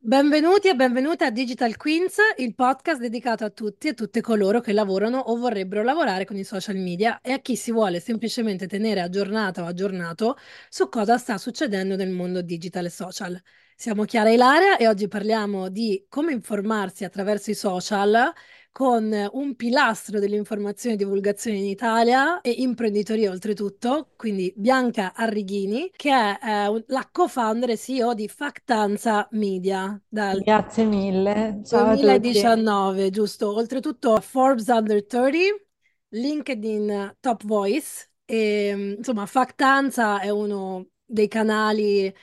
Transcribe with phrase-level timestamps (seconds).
[0.00, 4.72] Benvenuti e benvenute a Digital Queens, il podcast dedicato a tutti e tutte coloro che
[4.72, 9.02] lavorano o vorrebbero lavorare con i social media e a chi si vuole semplicemente tenere
[9.02, 10.38] aggiornata o aggiornato
[10.70, 13.38] su cosa sta succedendo nel mondo digital e social.
[13.74, 18.32] Siamo Chiara Ilaria e oggi parliamo di come informarsi attraverso i social
[18.76, 26.10] con un pilastro dell'informazione e divulgazione in Italia e imprenditoria oltretutto, quindi Bianca Arrighini, che
[26.10, 32.02] è eh, la co-founder e CEO di Factanza Media dal Grazie mille, ciao a tutti.
[32.02, 33.54] 2019, giusto?
[33.54, 35.38] Oltretutto Forbes Under 30,
[36.10, 42.14] LinkedIn Top Voice e insomma Factanza è uno dei canali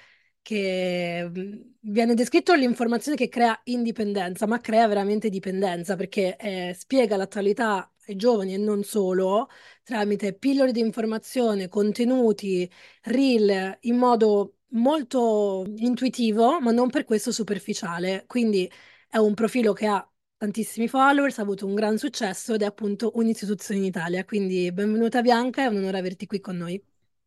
[0.44, 7.18] che mm, viene descritto l'informazione che crea indipendenza, ma crea veramente dipendenza perché eh, spiega
[7.18, 9.50] l'attualità ai giovani e non solo
[9.84, 12.70] tramite pillole di informazione, contenuti,
[13.04, 18.26] reel in modo molto intuitivo, ma non per questo superficiale.
[18.28, 18.70] Quindi
[19.10, 20.08] è un profilo che ha
[20.38, 24.26] tantissimi followers, ha avuto un gran successo ed è appunto un'istituzione in Italia.
[24.26, 26.84] Quindi benvenuta Bianca, è un onore averti qui con noi.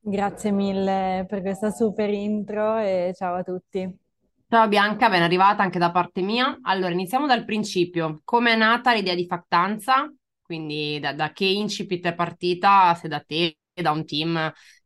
[0.09, 3.93] Grazie mille per questa super intro e ciao a tutti.
[4.49, 6.61] Ciao Bianca, ben arrivata anche da parte mia.
[6.63, 8.21] Allora, iniziamo dal principio.
[8.23, 10.09] Come è nata l'idea di Factanza?
[10.41, 14.37] Quindi da, da che incipit è partita, se da te, da un team,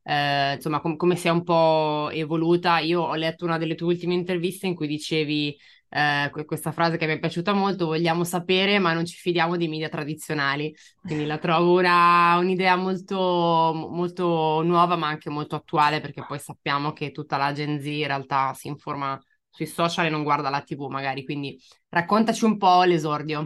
[0.04, 2.78] eh, insomma, com- come si è un po' evoluta.
[2.78, 5.54] Io ho letto una delle tue ultime interviste in cui dicevi
[5.90, 9.68] eh, questa frase che mi è piaciuta molto, vogliamo sapere ma non ci fidiamo dei
[9.68, 16.24] media tradizionali, quindi la trovo una, un'idea molto, molto nuova ma anche molto attuale perché
[16.26, 20.22] poi sappiamo che tutta la Gen Z in realtà si informa sui social e non
[20.22, 23.44] guarda la TV magari, quindi raccontaci un po' l'esordio.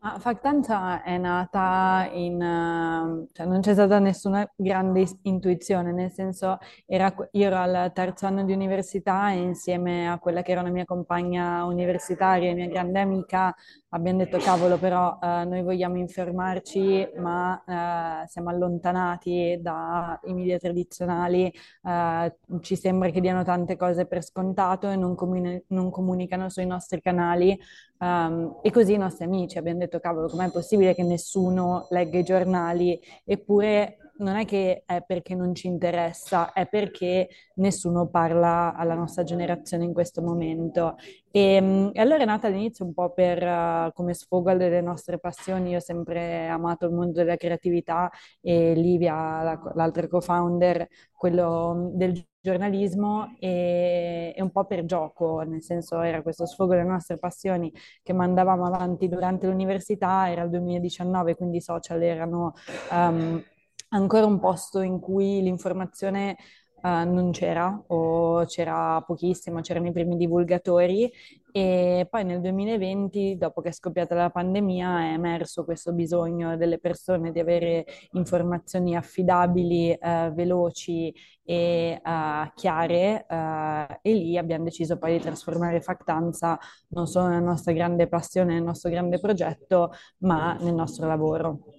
[0.00, 2.34] Ma Factanza è nata in...
[2.40, 8.26] Uh, cioè non c'è stata nessuna grande intuizione, nel senso era, io ero al terzo
[8.26, 12.68] anno di università e insieme a quella che era una mia compagna universitaria e mia
[12.68, 13.52] grande amica
[13.90, 21.52] abbiamo detto cavolo però uh, noi vogliamo informarci ma uh, siamo allontanati dai media tradizionali,
[22.60, 27.00] ci sembra che diano tante cose per scontato e non, comuni- non comunicano sui nostri
[27.00, 27.58] canali
[28.00, 32.22] Um, e così i nostri amici abbiamo detto, cavolo, com'è possibile che nessuno legga i
[32.22, 33.00] giornali?
[33.24, 39.22] Eppure non è che è perché non ci interessa, è perché nessuno parla alla nostra
[39.24, 40.96] generazione in questo momento.
[41.30, 45.70] E, e allora è nata all'inizio un po' per, uh, come sfogo delle nostre passioni.
[45.70, 52.24] Io ho sempre amato il mondo della creatività e Livia, la, l'altra co-founder, quello del
[52.40, 57.72] giornalismo e, e, un po' per gioco, nel senso era questo sfogo delle nostre passioni
[58.02, 62.54] che mandavamo avanti durante l'università, era il 2019, quindi i social erano
[62.90, 63.42] um,
[63.88, 66.36] ancora un posto in cui l'informazione
[66.80, 71.10] Uh, non c'era o c'era pochissimo, c'erano i primi divulgatori
[71.50, 76.78] e poi nel 2020, dopo che è scoppiata la pandemia, è emerso questo bisogno delle
[76.78, 81.12] persone di avere informazioni affidabili, uh, veloci
[81.42, 83.26] e uh, chiare
[84.02, 86.56] e lì abbiamo deciso poi di trasformare Factanza
[86.90, 91.77] non solo nella nostra grande passione, nel nostro grande progetto, ma nel nostro lavoro.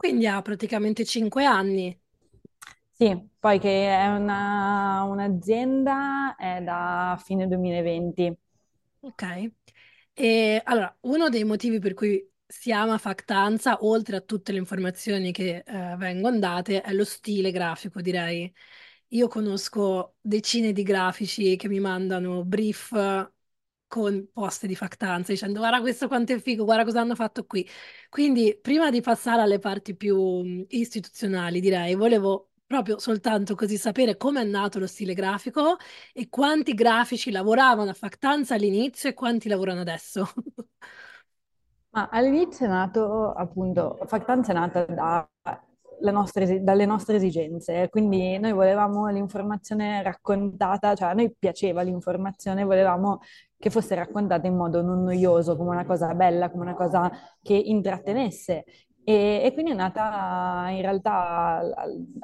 [0.00, 1.96] Quindi ha praticamente cinque anni.
[2.92, 8.36] Sì, poi che è una, un'azienda è da fine 2020.
[9.02, 9.50] Ok.
[10.12, 15.32] E allora, uno dei motivi per cui si ama Factanza, oltre a tutte le informazioni
[15.32, 18.52] che eh, vengono date, è lo stile grafico, direi.
[19.08, 22.92] Io conosco decine di grafici che mi mandano brief
[23.90, 27.68] con post di Factanza dicendo guarda questo quanto è figo, guarda cosa hanno fatto qui.
[28.08, 34.42] Quindi prima di passare alle parti più istituzionali, direi, volevo proprio soltanto così sapere come
[34.42, 35.76] è nato lo stile grafico
[36.12, 40.32] e quanti grafici lavoravano a Factanza all'inizio e quanti lavorano adesso.
[41.90, 45.28] Ma all'inizio è nato appunto, Factanza è nata da
[46.10, 53.20] nostre, dalle nostre esigenze, quindi noi volevamo l'informazione raccontata, cioè a noi piaceva l'informazione, volevamo
[53.58, 57.10] che fosse raccontata in modo non noioso, come una cosa bella, come una cosa
[57.42, 58.64] che intrattenesse.
[59.04, 61.62] E, e quindi è nata in realtà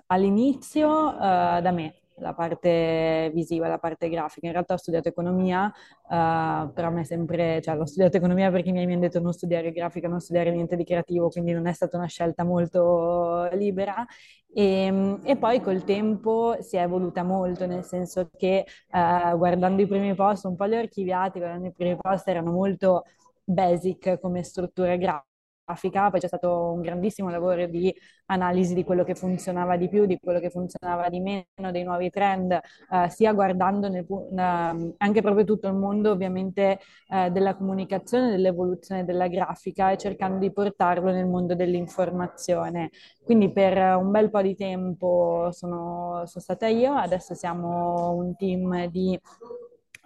[0.06, 4.46] all'inizio uh, da me, la parte visiva, la parte grafica.
[4.46, 8.70] In realtà ho studiato economia, uh, però a me sempre, cioè l'ho studiato economia perché
[8.70, 11.96] mi hanno detto non studiare grafica, non studiare niente di creativo, quindi non è stata
[11.96, 14.04] una scelta molto libera.
[14.52, 19.82] E, ehm, e poi col tempo si è evoluta molto, nel senso che uh, guardando
[19.82, 23.04] i primi post, un po' li ho archiviati, guardando i primi post erano molto
[23.44, 25.35] basic come strutture grafiche
[25.66, 27.92] grafica, poi c'è stato un grandissimo lavoro di
[28.26, 32.10] analisi di quello che funzionava di più, di quello che funzionava di meno, dei nuovi
[32.10, 36.78] trend, eh, sia guardando nel, eh, anche proprio tutto il mondo ovviamente
[37.08, 42.90] eh, della comunicazione, dell'evoluzione della grafica e cercando di portarlo nel mondo dell'informazione.
[43.24, 48.86] Quindi per un bel po' di tempo sono, sono stata io, adesso siamo un team
[48.86, 49.18] di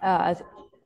[0.01, 0.33] uh,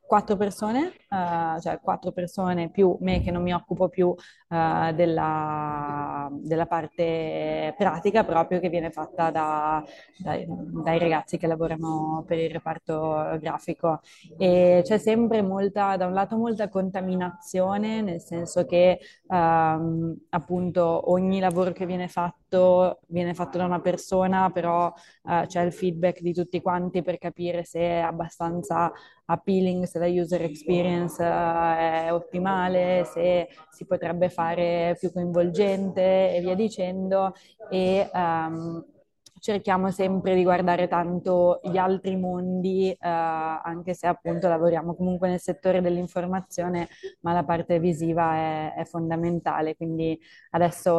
[0.06, 6.30] quattro persone, uh, cioè quattro persone più me che non mi occupo più uh, della,
[6.32, 9.84] della, parte pratica proprio che viene fatta da,
[10.18, 14.02] dai, dai, ragazzi che lavorano per il reparto grafico.
[14.38, 21.40] E c'è sempre molta, da un lato molta contaminazione, nel senso che um, appunto ogni
[21.40, 24.92] lavoro che viene fatto viene fatto da una persona, però
[25.24, 28.92] uh, c'è il feedback di tutti quanti per capire se è abbastanza
[29.26, 36.42] appealing, se la user experience uh, è ottimale, se si potrebbe fare più coinvolgente e
[36.42, 37.34] via dicendo.
[37.70, 38.84] E um,
[39.46, 45.40] cerchiamo sempre di guardare tanto gli altri mondi, eh, anche se appunto lavoriamo comunque nel
[45.40, 46.88] settore dell'informazione,
[47.22, 49.76] ma la parte visiva è, è fondamentale.
[49.76, 50.20] Quindi
[50.50, 50.92] adesso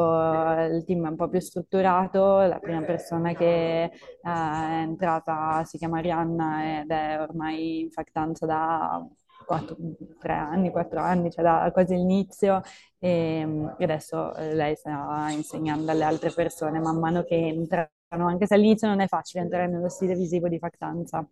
[0.59, 3.91] eh, il team è un po' più strutturato, la prima persona che eh,
[4.23, 9.05] è entrata si chiama Arianna ed è ormai in factanza da
[9.47, 9.77] 4,
[10.19, 12.63] 3 anni, 4 anni, cioè da quasi l'inizio
[12.99, 13.47] e,
[13.79, 18.55] e adesso eh, lei sta insegnando alle altre persone man mano che entra anche se
[18.55, 21.27] all'inizio non è facile entrare nello stile visivo di Factanza.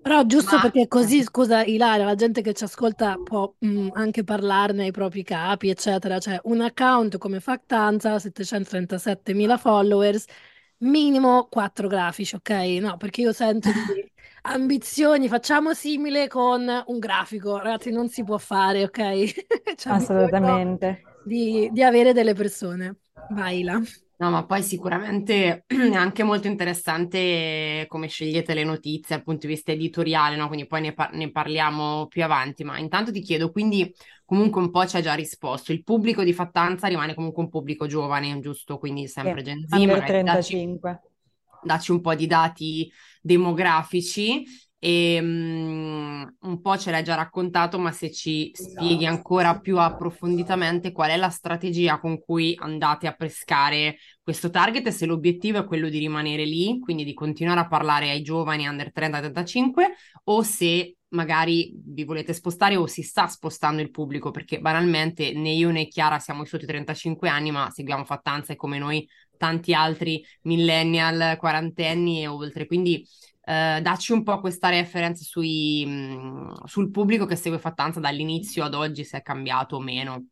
[0.00, 0.62] Però giusto Ma...
[0.62, 4.92] perché così, scusa Ilaria, la gente che ci ascolta può mh, mm, anche parlarne ai
[4.92, 6.18] propri capi, eccetera.
[6.18, 10.26] Cioè un account come Factanza, 737.000 followers,
[10.78, 12.50] minimo 4 grafici, ok?
[12.80, 14.12] No, perché io sento di
[14.42, 19.34] ambizioni, facciamo simile con un grafico, ragazzi, non si può fare, ok?
[19.86, 21.02] Assolutamente.
[21.22, 22.96] Di, di avere delle persone.
[23.28, 23.80] Vai, Ila.
[24.16, 29.52] No, ma poi sicuramente è anche molto interessante come scegliete le notizie dal punto di
[29.54, 30.46] vista editoriale, no?
[30.46, 33.92] Quindi poi ne, par- ne, parliamo più avanti, ma intanto ti chiedo, quindi
[34.24, 37.86] comunque un po' ci ha già risposto, il pubblico di Fattanza rimane comunque un pubblico
[37.86, 38.78] giovane, giusto?
[38.78, 40.22] Quindi sempre sì, Gen Z, Under 35.
[40.22, 41.08] Dacci,
[41.60, 42.90] dacci un po' di dati
[43.20, 44.44] demografici
[44.84, 50.92] e um, un po' ce l'hai già raccontato, ma se ci spieghi ancora più approfonditamente
[50.92, 55.64] qual è la strategia con cui andate a pescare questo target e se l'obiettivo è
[55.64, 59.84] quello di rimanere lì, quindi di continuare a parlare ai giovani under 30-35
[60.24, 65.52] o se magari vi volete spostare o si sta spostando il pubblico, perché banalmente né
[65.52, 69.08] io né Chiara siamo sotto i 35 anni, ma seguiamo Fattanza e come noi
[69.38, 72.66] tanti altri millennial, quarantenni e oltre.
[72.66, 73.06] Quindi
[73.44, 78.64] eh, dacci un po' questa reference sui, mh, mm, sul pubblico che segue Fattanza dall'inizio
[78.64, 80.26] ad oggi, se è cambiato o meno.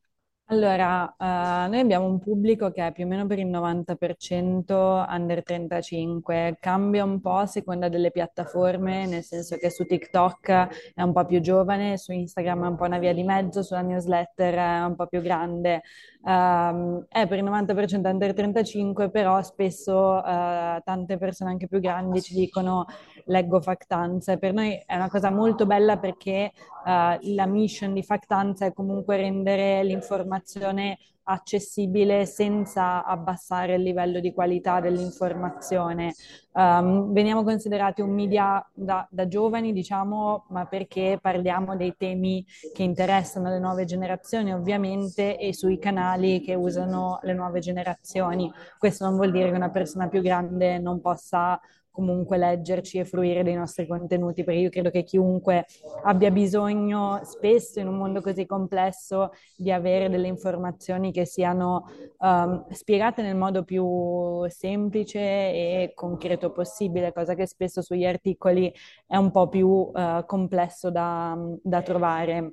[0.52, 5.42] Allora, uh, noi abbiamo un pubblico che è più o meno per il 90% under
[5.42, 11.12] 35, cambia un po' a seconda delle piattaforme, nel senso che su TikTok è un
[11.14, 14.84] po' più giovane, su Instagram è un po' una via di mezzo, sulla newsletter è
[14.84, 15.80] un po' più grande.
[16.24, 22.22] Um, è per il 90% under 35, però spesso uh, tante persone anche più grandi
[22.22, 22.86] ci dicono
[23.24, 26.52] leggo Factanza e per noi è una cosa molto bella perché
[26.84, 34.32] uh, la mission di Factanza è comunque rendere l'informazione accessibile senza abbassare il livello di
[34.32, 36.14] qualità dell'informazione.
[36.52, 42.82] Um, veniamo considerati un media da, da, giovani, diciamo, ma perché parliamo dei temi che
[42.82, 48.50] interessano le nuove generazioni, ovviamente, e sui canali che usano le nuove generazioni.
[48.78, 51.58] Questo non vuol dire che una persona più grande non possa
[51.92, 55.66] comunque leggerci e fruire dei nostri contenuti, perché io credo che chiunque
[56.04, 61.84] abbia bisogno spesso in un mondo così complesso di avere delle informazioni che siano
[62.18, 68.72] um, spiegate nel modo più semplice e concreto possibile, cosa che spesso sugli articoli
[69.06, 72.52] è un po' più uh, complesso da, da trovare.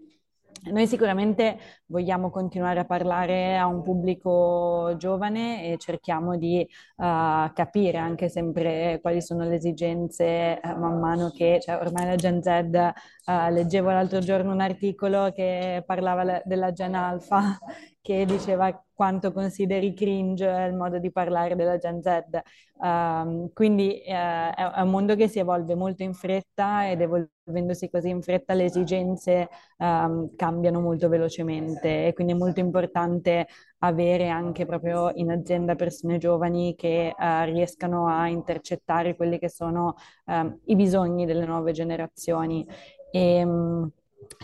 [0.64, 7.98] Noi sicuramente vogliamo continuare a parlare a un pubblico giovane e cerchiamo di uh, capire
[7.98, 12.92] anche sempre quali sono le esigenze uh, man mano che, cioè ormai la Gen Z,
[13.30, 17.58] uh, leggevo l'altro giorno un articolo che parlava della Gen Alpha
[18.02, 22.42] che diceva quanto consideri cringe il modo di parlare della Gen Z.
[22.82, 28.10] Um, quindi uh, è, un mondo che si evolve molto in fretta ed evolvendosi così
[28.10, 33.48] in fretta le esigenze um, cambiano molto velocemente e quindi è molto importante
[33.80, 39.96] avere anche proprio in azienda persone giovani che uh, riescano a intercettare quelli che sono
[40.26, 42.66] um, i bisogni delle nuove generazioni.
[43.14, 43.92] E, um,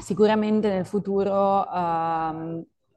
[0.01, 1.31] sicuramente nel futuro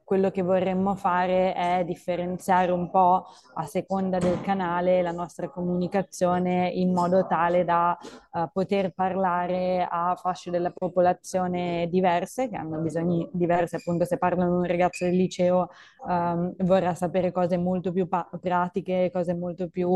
[0.09, 6.67] quello che vorremmo fare è differenziare un po' a seconda del canale la nostra comunicazione
[6.67, 7.95] in modo tale da
[8.31, 14.57] uh, poter parlare a fasce della popolazione diverse, che hanno bisogni diversi, appunto se parlano
[14.57, 15.69] un ragazzo del liceo
[16.07, 19.89] um, vorrà sapere cose molto più pa- pratiche, cose molto più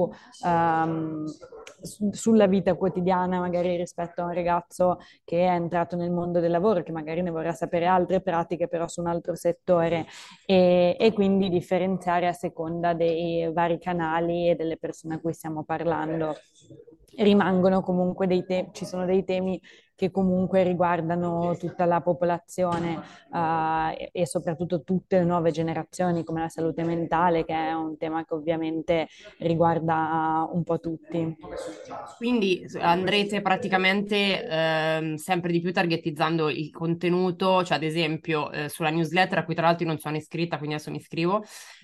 [0.45, 1.25] um,
[1.81, 6.51] su- sulla vita quotidiana, magari rispetto a un ragazzo che è entrato nel mondo del
[6.51, 10.01] lavoro, che magari ne vorrà sapere altre pratiche, però su un altro settore
[10.45, 15.63] e, e quindi differenziare a seconda dei vari canali e delle persone a cui stiamo
[15.63, 16.35] parlando.
[17.15, 19.61] Rimangono comunque dei temi, ci sono dei temi
[19.95, 26.49] che comunque riguardano tutta la popolazione uh, e, soprattutto tutte le nuove generazioni come la
[26.49, 29.07] salute mentale, che è un tema che ovviamente
[29.39, 31.35] riguarda un po' tutti.
[32.17, 34.15] Quindi andrete praticamente
[34.47, 39.55] eh, sempre di più targetizzando il contenuto, cioè ad esempio eh, sulla newsletter a cui
[39.55, 41.43] tra l'altro io non sono iscritta, quindi adesso mi iscrivo,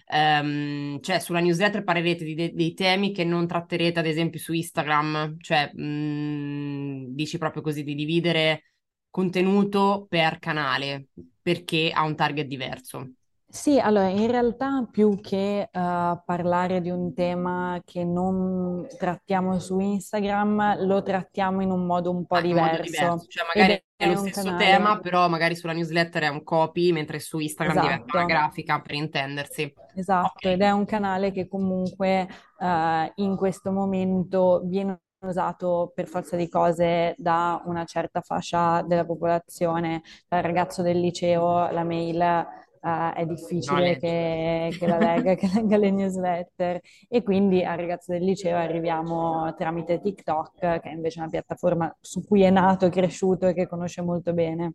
[0.10, 4.54] ehm, cioè sulla newsletter parlerete di de- dei temi che non tratterete ad esempio su
[4.54, 8.63] Instagram, cioè mh, mm, dici proprio così di dividere
[9.10, 11.08] contenuto per canale
[11.42, 13.13] perché ha un target diverso.
[13.51, 19.79] Sì, allora in realtà più che uh, parlare di un tema che non trattiamo su
[19.79, 22.72] Instagram, lo trattiamo in un modo un po' ah, diverso.
[22.72, 23.25] Modo diverso.
[23.27, 24.63] Cioè magari è, è, lo stesso canale...
[24.63, 27.91] tema, però magari sulla newsletter è un copy, mentre su Instagram esatto.
[27.91, 29.74] diventa una grafica per intendersi.
[29.96, 30.53] Esatto, okay.
[30.53, 32.27] ed è un canale che comunque
[32.60, 39.06] uh, in questo momento viene usato per forza di cose da una certa fascia della
[39.06, 42.48] popolazione, dal ragazzo del liceo, la mail
[42.81, 47.77] uh, è difficile no, che, che, la legga, che legga le newsletter e quindi al
[47.77, 52.86] ragazzo del liceo arriviamo tramite TikTok, che è invece una piattaforma su cui è nato,
[52.86, 54.74] è cresciuto e che conosce molto bene.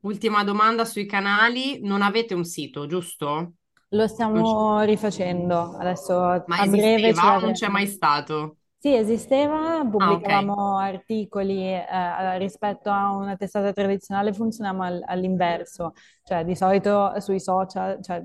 [0.00, 3.52] Ultima domanda sui canali, non avete un sito, giusto?
[3.90, 6.14] Lo stiamo rifacendo, adesso
[6.46, 8.56] Ma a breve ce o non c'è mai stato?
[8.82, 10.94] Sì, esisteva, pubblicavamo ah, okay.
[10.94, 15.92] articoli eh, rispetto a una testata tradizionale, funzioniamo all- all'inverso,
[16.24, 18.20] cioè di solito sui social cioè,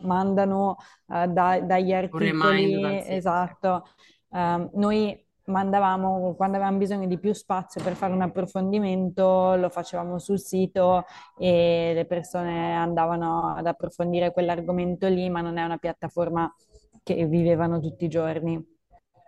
[0.00, 0.76] mandano
[1.08, 3.84] eh, da- dagli articoli, esatto,
[4.28, 10.18] um, noi mandavamo quando avevamo bisogno di più spazio per fare un approfondimento, lo facevamo
[10.18, 11.06] sul sito
[11.38, 16.54] e le persone andavano ad approfondire quell'argomento lì, ma non è una piattaforma
[17.02, 18.72] che vivevano tutti i giorni.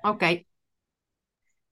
[0.03, 0.46] Ok,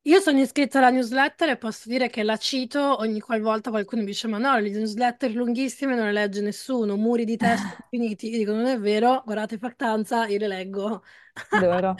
[0.06, 4.08] io sono iscritta alla newsletter e posso dire che la cito ogni qualvolta qualcuno mi
[4.08, 8.30] dice: Ma no, le newsletter lunghissime non le legge nessuno, muri di testo infiniti.
[8.30, 11.02] Io dico: Non è vero, guardate Factanza, io le leggo.
[11.50, 11.94] Adoro.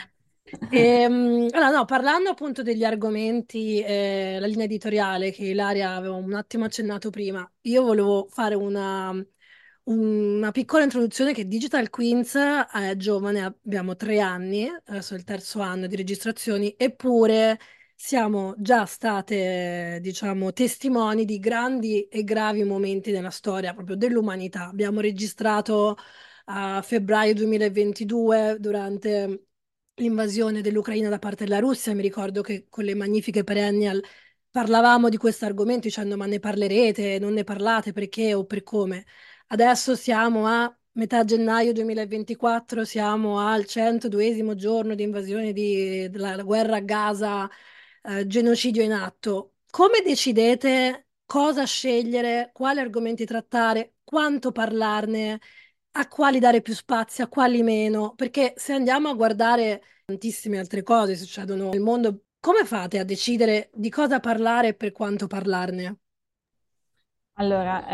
[0.69, 6.15] E, um, allora, no, parlando appunto degli argomenti, eh, la linea editoriale che Ilaria aveva
[6.15, 9.13] un attimo accennato prima, io volevo fare una,
[9.85, 15.61] una piccola introduzione che Digital Queens è giovane, abbiamo tre anni, adesso è il terzo
[15.61, 17.59] anno di registrazioni, eppure
[18.05, 24.69] siamo già state, diciamo, testimoni di grandi e gravi momenti nella storia proprio dell'umanità.
[24.69, 25.97] Abbiamo registrato
[26.47, 29.47] a febbraio 2022 durante
[29.95, 31.95] l'invasione dell'Ucraina da parte della Russia.
[31.95, 34.05] Mi ricordo che con le magnifiche perennial
[34.51, 39.07] parlavamo di questo argomento dicendo ma ne parlerete, non ne parlate, perché o per come.
[39.47, 46.81] Adesso siamo a metà gennaio 2024, siamo al 102esimo giorno di invasione della guerra a
[46.81, 47.51] Gaza
[48.05, 55.41] eh, genocidio in atto, come decidete cosa scegliere, quali argomenti trattare, quanto parlarne,
[55.97, 58.15] a quali dare più spazio, a quali meno?
[58.15, 63.71] Perché se andiamo a guardare tantissime altre cose succedono nel mondo, come fate a decidere
[63.73, 66.04] di cosa parlare e per quanto parlarne?
[67.37, 67.85] Allora,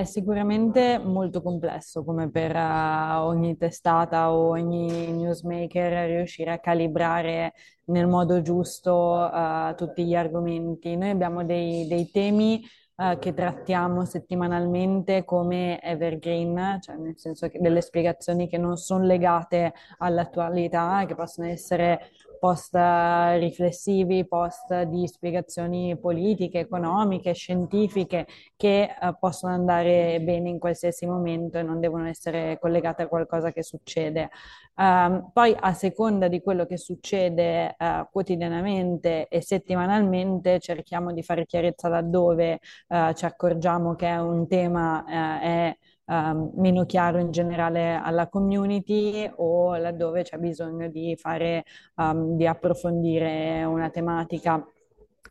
[0.00, 7.54] è sicuramente molto complesso come per uh, ogni testata o ogni newsmaker riuscire a calibrare
[7.86, 10.94] nel modo giusto uh, tutti gli argomenti.
[10.94, 12.62] Noi abbiamo dei, dei temi
[12.96, 19.04] uh, che trattiamo settimanalmente come evergreen, cioè nel senso che delle spiegazioni che non sono
[19.04, 22.10] legate all'attualità, che possono essere
[22.42, 31.06] post riflessivi, post di spiegazioni politiche, economiche, scientifiche che eh, possono andare bene in qualsiasi
[31.06, 34.30] momento e non devono essere collegate a qualcosa che succede.
[34.74, 41.46] Um, poi a seconda di quello che succede uh, quotidianamente e settimanalmente cerchiamo di fare
[41.46, 42.58] chiarezza laddove
[42.88, 45.76] uh, ci accorgiamo che un tema uh, è
[46.12, 51.64] um, meno chiaro in generale alla community o laddove c'è bisogno di fare,
[51.96, 54.64] um, di approfondire una tematica.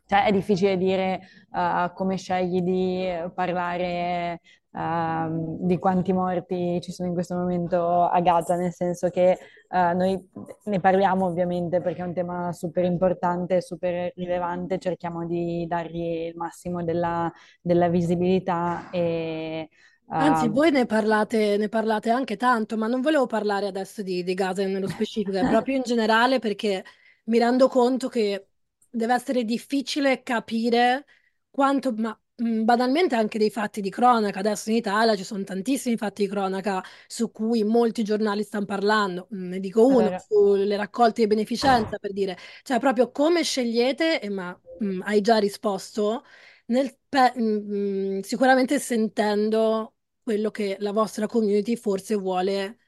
[0.04, 1.20] Cioè è difficile dire
[1.52, 4.40] uh, come scegli di parlare
[4.72, 9.38] uh, di quanti morti ci sono in questo momento a Gaza, nel senso che
[9.70, 10.18] uh, noi
[10.64, 16.36] ne parliamo ovviamente perché è un tema super importante, super rilevante, cerchiamo di dargli il
[16.36, 19.68] massimo della, della visibilità e
[20.16, 24.22] Anzi, uh, voi ne parlate, ne parlate anche tanto, ma non volevo parlare adesso di,
[24.22, 26.84] di Gaza nello specifico, è proprio in generale perché
[27.24, 28.48] mi rendo conto che
[28.90, 31.06] deve essere difficile capire
[31.50, 34.38] quanto, ma banalmente anche dei fatti di cronaca.
[34.40, 39.26] Adesso in Italia ci sono tantissimi fatti di cronaca su cui molti giornali stanno parlando.
[39.30, 44.56] Ne dico uno, sulle raccolte di beneficenza, per dire, cioè proprio come scegliete, e ma
[44.78, 46.22] mh, hai già risposto,
[46.72, 52.78] nel pe- mh, mh, sicuramente sentendo quello che la vostra community forse vuole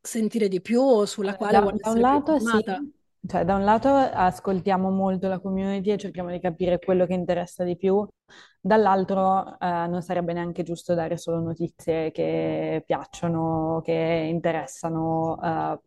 [0.00, 2.62] sentire di più o sulla Allora, quale Da, vuole da un lato sì,
[3.26, 7.62] cioè da un lato ascoltiamo molto la community e cerchiamo di capire quello che interessa
[7.64, 8.04] di più,
[8.60, 13.92] dall'altro eh, non sarebbe neanche giusto dare solo notizie che piacciono, che
[14.30, 15.80] interessano, eh,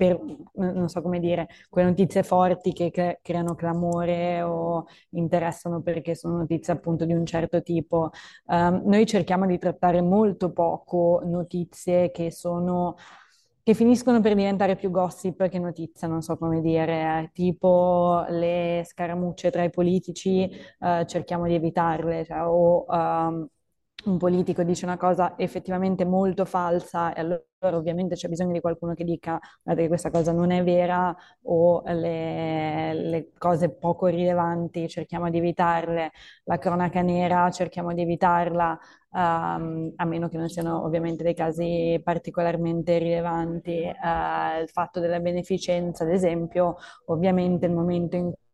[0.00, 0.18] per,
[0.54, 6.38] non so come dire, quelle notizie forti che cre- creano clamore o interessano perché sono
[6.38, 8.08] notizie appunto di un certo tipo.
[8.46, 12.96] Um, noi cerchiamo di trattare molto poco notizie che sono,
[13.62, 19.50] che finiscono per diventare più gossip che notizie, non so come dire, tipo le scaramucce
[19.50, 20.48] tra i politici,
[20.80, 23.46] eh, cerchiamo di evitarle, cioè, o um,
[24.04, 28.94] un politico dice una cosa effettivamente molto falsa e allora ovviamente c'è bisogno di qualcuno
[28.94, 34.88] che dica guarda che questa cosa non è vera o le, le cose poco rilevanti
[34.88, 36.12] cerchiamo di evitarle,
[36.44, 38.78] la cronaca nera cerchiamo di evitarla,
[39.10, 43.82] um, a meno che non siano ovviamente dei casi particolarmente rilevanti.
[43.84, 46.76] Uh, il fatto della beneficenza, ad esempio,
[47.06, 48.49] ovviamente il momento in cui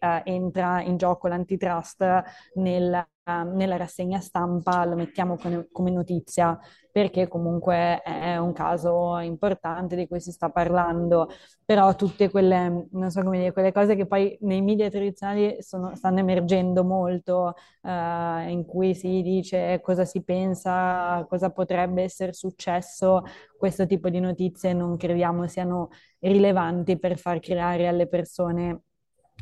[0.00, 2.22] uh, entra in gioco l'antitrust
[2.54, 3.06] nel
[3.44, 6.58] nella rassegna stampa lo mettiamo come, come, notizia
[6.90, 11.28] perché comunque è un caso importante di cui si sta parlando,
[11.64, 16.82] però tutte quelle, so dire, quelle cose che poi nei media tradizionali sono, stanno emergendo
[16.84, 23.22] molto, eh, in cui si dice cosa si pensa, cosa potrebbe essere successo,
[23.56, 28.82] questo tipo di notizie non crediamo siano rilevanti per far creare alle persone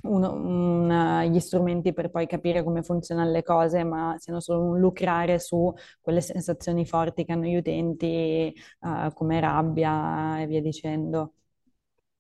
[0.09, 4.79] uno, un, gli strumenti per poi capire come funzionano le cose, ma siano solo un
[4.79, 11.33] lucrare su quelle sensazioni forti che hanno gli utenti, uh, come rabbia e via dicendo.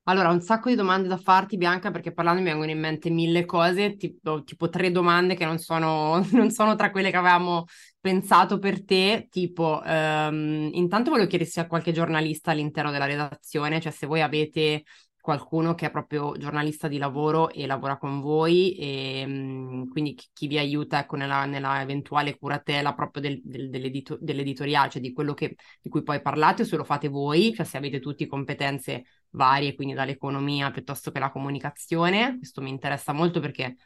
[0.08, 3.44] Allora, un sacco di domande da farti, Bianca, perché parlando mi vengono in mente mille
[3.44, 7.64] cose, tipo, tipo tre domande che non sono, non sono, tra quelle che avevamo
[8.00, 9.26] pensato per te.
[9.28, 14.22] Tipo, um, intanto volevo chiedere se a qualche giornalista all'interno della redazione, cioè se voi
[14.22, 14.84] avete
[15.26, 20.28] qualcuno che è proprio giornalista di lavoro e lavora con voi e mh, quindi chi,
[20.32, 25.12] chi, vi aiuta ecco, nella, nella, eventuale curatela proprio del, del, dell'edito- dell'editoriale, cioè di
[25.12, 28.28] quello che, di cui poi parlate o se lo fate voi, cioè se avete tutte
[28.28, 32.36] competenze varie, quindi dall'economia piuttosto che la comunicazione.
[32.38, 33.76] Questo mi interessa molto perché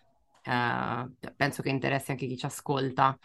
[0.43, 3.19] eh, penso che interessi anche chi ci ascolta.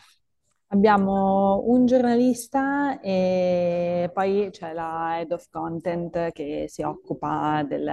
[0.75, 7.89] Abbiamo un giornalista e poi c'è la head of content che si occupa del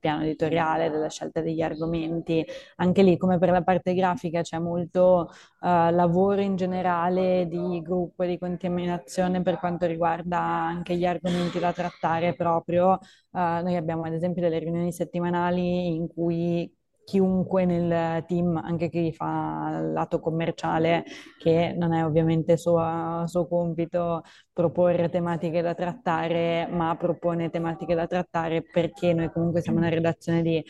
[0.00, 2.42] piano editoriale, della scelta degli argomenti.
[2.76, 5.28] Anche lì, come per la parte grafica, c'è molto
[5.60, 11.58] uh, lavoro in generale di gruppo e di contaminazione per quanto riguarda anche gli argomenti
[11.58, 12.98] da trattare proprio.
[13.30, 16.72] Uh, noi abbiamo ad esempio delle riunioni settimanali in cui
[17.04, 21.04] chiunque nel team, anche chi fa il lato commerciale,
[21.38, 28.06] che non è ovviamente suo, suo compito proporre tematiche da trattare, ma propone tematiche da
[28.06, 30.62] trattare perché noi comunque siamo una redazione di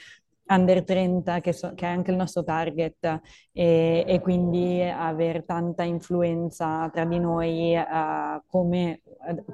[0.46, 3.20] under 30 che, so, che, è anche il nostro target
[3.52, 9.00] e, e quindi avere tanta influenza tra di noi uh, come,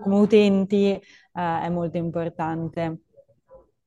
[0.01, 0.99] come, utenti
[1.33, 3.03] uh, è molto importante.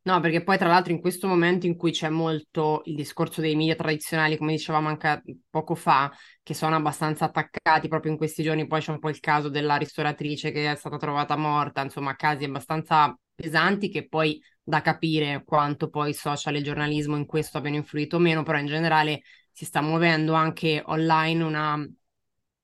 [0.04, 3.56] No, perché poi tra l'altro in questo momento in cui c'è molto il discorso dei
[3.56, 6.12] media tradizionali, come dicevamo anche poco fa,
[6.42, 9.76] che sono abbastanza attaccati proprio in questi giorni, poi c'è un po' il caso della
[9.76, 15.88] ristoratrice che è stata trovata morta, insomma casi abbastanza pesanti che poi da capire quanto
[15.90, 19.82] poi social e giornalismo in questo abbiano influito o meno, però in generale si sta
[19.82, 21.88] muovendo anche online una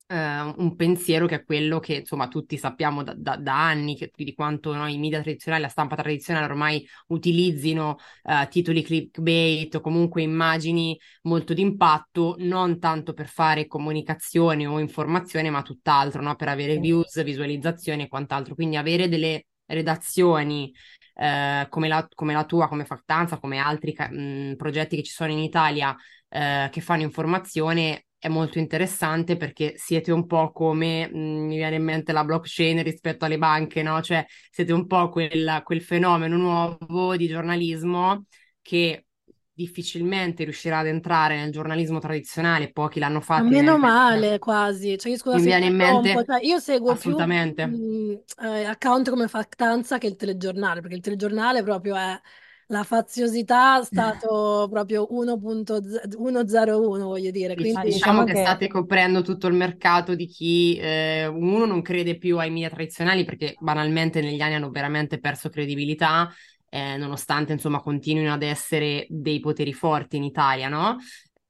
[0.10, 4.10] Uh, un pensiero che è quello che insomma tutti sappiamo da, da, da anni che,
[4.16, 9.82] di quanto no, i media tradizionali, la stampa tradizionale ormai utilizzino uh, titoli clickbait o
[9.82, 16.36] comunque immagini molto d'impatto, non tanto per fare comunicazione o informazione, ma tutt'altro, no?
[16.36, 18.56] per avere views, visualizzazioni e quant'altro.
[18.56, 20.72] Quindi avere delle redazioni
[21.16, 25.34] uh, come, la, come, la, tua, come Factanza, come altri mh, progetti che ci sono
[25.34, 25.94] in Italia
[26.30, 31.84] che fanno informazione è molto interessante perché siete un po' come, mh, mi viene in
[31.84, 34.02] mente la blockchain rispetto alle banche, no?
[34.02, 38.26] Cioè siete un po' quel, quel fenomeno nuovo di giornalismo
[38.62, 39.06] che
[39.54, 43.44] difficilmente riuscirà ad entrare nel giornalismo tradizionale, pochi l'hanno fatto.
[43.44, 47.16] Ma meno male quasi, cioè io scusa Mi viene in mente cioè, io seguo più
[47.18, 52.20] mh, eh, account come Factanza che il telegiornale, perché il telegiornale proprio è
[52.68, 59.48] la faziosità stato proprio 1.101, voglio dire, quindi Diciamo diciamo che che state coprendo tutto
[59.48, 64.42] il mercato di chi, eh, uno, non crede più ai media tradizionali perché banalmente negli
[64.42, 66.30] anni hanno veramente perso credibilità,
[66.70, 70.98] eh, nonostante insomma continuino ad essere dei poteri forti in Italia, no?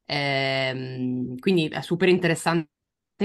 [0.05, 2.69] Ehm, quindi è super interessante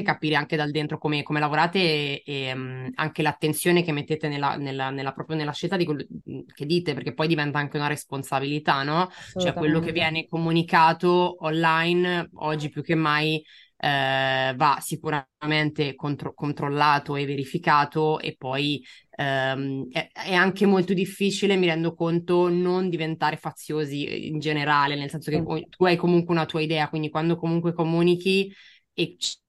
[0.00, 4.56] capire anche dal dentro come, come lavorate e, e, um, anche l'attenzione che mettete nella,
[4.56, 6.06] nella, nella, proprio nella scelta di quello
[6.54, 9.10] che dite, perché poi diventa anche una responsabilità, no?
[9.36, 13.44] Cioè quello che viene comunicato online oggi più che mai
[13.76, 21.56] eh, va sicuramente contro- controllato e verificato e poi ehm, è, è anche molto difficile,
[21.56, 26.46] mi rendo conto, non diventare faziosi in generale, nel senso che tu hai comunque una
[26.46, 28.52] tua idea, quindi quando comunque comunichi
[28.94, 29.40] e cerchi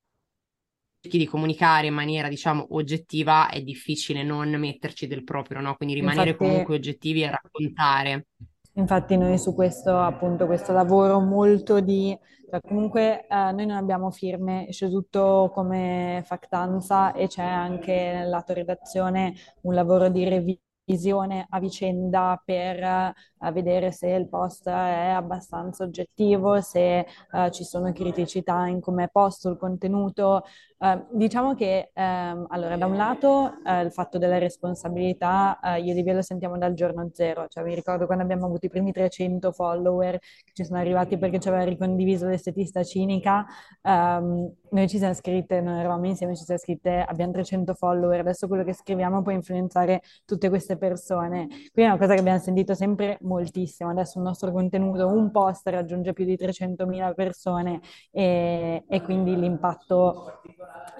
[1.10, 5.76] di comunicare in maniera, diciamo, oggettiva, è difficile non metterci del proprio, no?
[5.76, 8.28] Quindi rimanere Infatti, comunque oggettivi e raccontare.
[8.74, 12.18] infatti noi su questo, appunto, questo lavoro molto di,
[12.50, 18.30] cioè comunque eh, noi non abbiamo firme, esce tutto come factanza e c'è anche nel
[18.30, 23.14] lato redazione un lavoro di revisione a vicenda per eh,
[23.52, 27.00] vedere se il post è abbastanza oggettivo, se
[27.32, 30.44] eh, ci sono criticità in come è posto il contenuto.
[30.84, 35.92] Eh, diciamo che, ehm, allora, da un lato, eh, il fatto della responsabilità, eh, io
[35.94, 38.92] e Livia lo sentiamo dal giorno zero, cioè mi ricordo quando abbiamo avuto i primi
[38.92, 43.46] 300 follower che ci sono arrivati perché ci aveva ricondiviso l'estetista cinica,
[43.82, 48.48] ehm, noi ci siamo scritte, non eravamo insieme, ci siamo scritte, abbiamo 300 follower, adesso
[48.50, 51.48] quello che scriviamo può influenzare tutte queste persone.
[51.48, 55.66] Quindi è una cosa che abbiamo sentito sempre moltissimo, adesso il nostro contenuto, un post
[55.70, 57.80] raggiunge più di 300.000 persone
[58.12, 60.42] e, e quindi l'impatto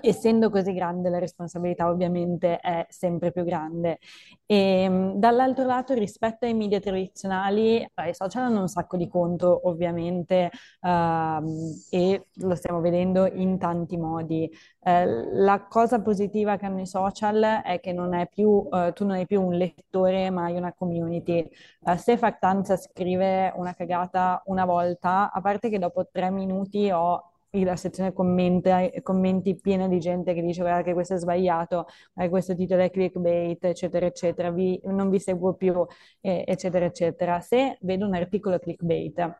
[0.02, 4.00] essendo così grande la responsabilità ovviamente è sempre più grande.
[4.46, 9.08] E mh, dall'altro lato, rispetto ai media tradizionali, eh, i social hanno un sacco di
[9.08, 11.48] conto ovviamente ehm,
[11.90, 14.50] e lo stiamo vedendo in tanti modi.
[14.82, 19.16] Eh, la cosa positiva che hanno i social è che non più, eh, tu non
[19.16, 21.50] hai più un lettore, ma hai una community.
[21.98, 27.76] Se Factanza scrive una cagata una volta, a parte che dopo tre minuti ho la
[27.76, 31.86] sezione commenta- commenti piena di gente che dice guarda che questo è sbagliato,
[32.16, 35.86] eh, questo titolo è clickbait, eccetera, eccetera, vi- non vi seguo più,
[36.22, 37.40] eh, eccetera, eccetera.
[37.42, 39.40] Se vedo un articolo clickbait,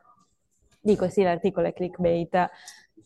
[0.80, 2.50] dico sì, l'articolo è clickbait,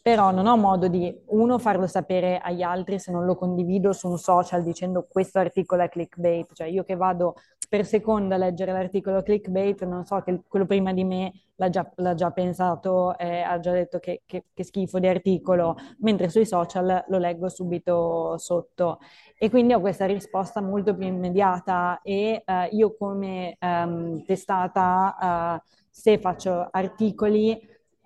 [0.03, 4.09] però non ho modo di, uno, farlo sapere agli altri se non lo condivido su
[4.09, 7.35] un social dicendo questo articolo è clickbait, cioè io che vado
[7.69, 11.91] per seconda a leggere l'articolo clickbait, non so che quello prima di me l'ha già,
[11.97, 16.47] l'ha già pensato e ha già detto che, che- che schifo di articolo, mentre sui
[16.47, 18.99] social lo leggo subito sotto.
[19.39, 25.69] E quindi ho questa risposta molto più immediata e eh, io come ehm, testata, eh,
[25.91, 27.59] se faccio articoli,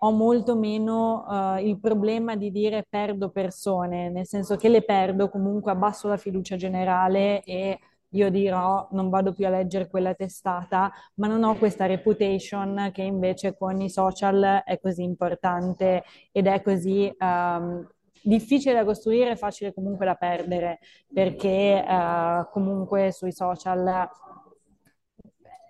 [0.04, 1.24] ho molto meno
[1.56, 6.16] eh, il problema di dire perdo persone, nel senso che le perdo, comunque abbasso la
[6.16, 7.78] fiducia generale e
[8.12, 13.02] io dirò non vado più a leggere quella testata, ma non ho questa reputation che
[13.02, 17.88] invece con i social è così importante ed è così ehm,
[18.22, 20.80] difficile da costruire e facile comunque da perdere,
[21.12, 24.08] perché eh, comunque sui social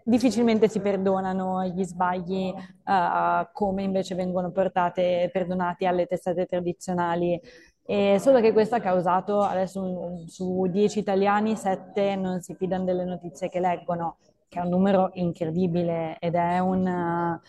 [0.05, 2.53] difficilmente si perdonano gli sbagli
[2.85, 7.41] eh, come invece vengono portate, perdonati alle testate tradizionali.
[7.85, 12.85] E solo che questo ha causato adesso un- su 10 italiani, 7 non si fidano
[12.85, 14.19] delle notizie che leggono,
[14.49, 17.41] che è un numero incredibile ed è un,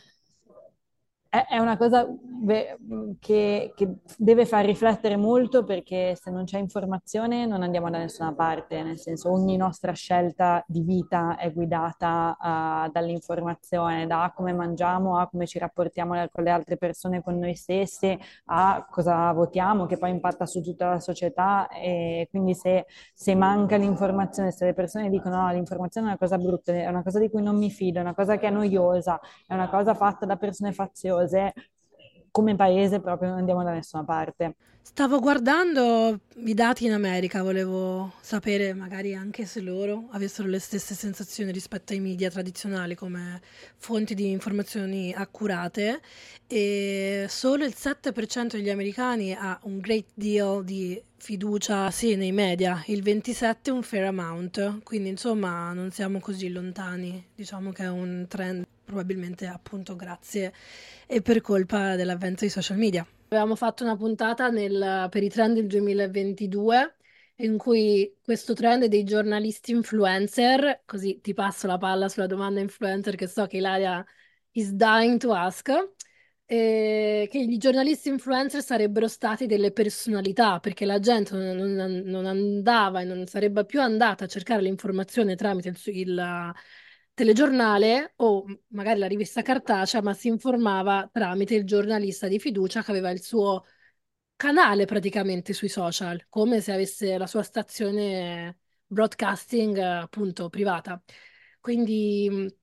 [1.47, 2.07] è una cosa
[3.19, 8.33] che, che deve far riflettere molto perché se non c'è informazione non andiamo da nessuna
[8.33, 15.17] parte, nel senso ogni nostra scelta di vita è guidata ah, dall'informazione, da come mangiamo
[15.17, 19.97] a come ci rapportiamo con le altre persone, con noi stessi, a cosa votiamo, che
[19.97, 21.67] poi impatta su tutta la società.
[21.69, 26.37] E quindi se, se manca l'informazione, se le persone dicono no, l'informazione è una cosa
[26.37, 29.19] brutta, è una cosa di cui non mi fido, è una cosa che è noiosa,
[29.47, 31.22] è una cosa fatta da persone faziose,
[32.31, 34.55] come paese proprio non andiamo da nessuna parte.
[34.85, 40.93] Stavo guardando i dati in America, volevo sapere magari anche se loro avessero le stesse
[40.93, 43.39] sensazioni rispetto ai media tradizionali come
[43.77, 46.01] fonti di informazioni accurate
[46.47, 52.83] e solo il 7% degli americani ha un great deal di fiducia sì, nei media,
[52.87, 58.25] il 27% un fair amount, quindi insomma non siamo così lontani, diciamo che è un
[58.27, 60.53] trend probabilmente appunto grazie
[61.07, 63.07] e per colpa dell'avvento dei social media.
[63.29, 66.95] Avevamo fatto una puntata nel, per i trend del 2022
[67.35, 73.15] in cui questo trend dei giornalisti influencer, così ti passo la palla sulla domanda influencer
[73.15, 74.05] che so che Ilaria
[74.51, 75.69] is dying to ask,
[76.45, 81.73] eh, che i giornalisti influencer sarebbero stati delle personalità, perché la gente non,
[82.05, 86.51] non- andava e non sarebbe più andata a cercare l'informazione tramite il, il
[87.13, 92.91] telegiornale o magari la rivista cartacea, ma si informava tramite il giornalista di fiducia che
[92.91, 93.63] aveva il suo
[94.35, 101.01] canale praticamente sui social, come se avesse la sua stazione broadcasting appunto privata.
[101.59, 102.53] Quindi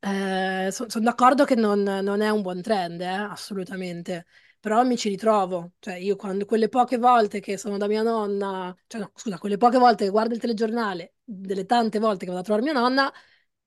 [0.00, 4.26] eh, sono son d'accordo che non, non è un buon trend, eh, assolutamente.
[4.58, 8.74] Però mi ci ritrovo, cioè io quando quelle poche volte che sono da mia nonna,
[8.86, 12.40] cioè no, scusa, quelle poche volte che guardo il telegiornale, delle tante volte che vado
[12.40, 13.10] a trovare mia nonna,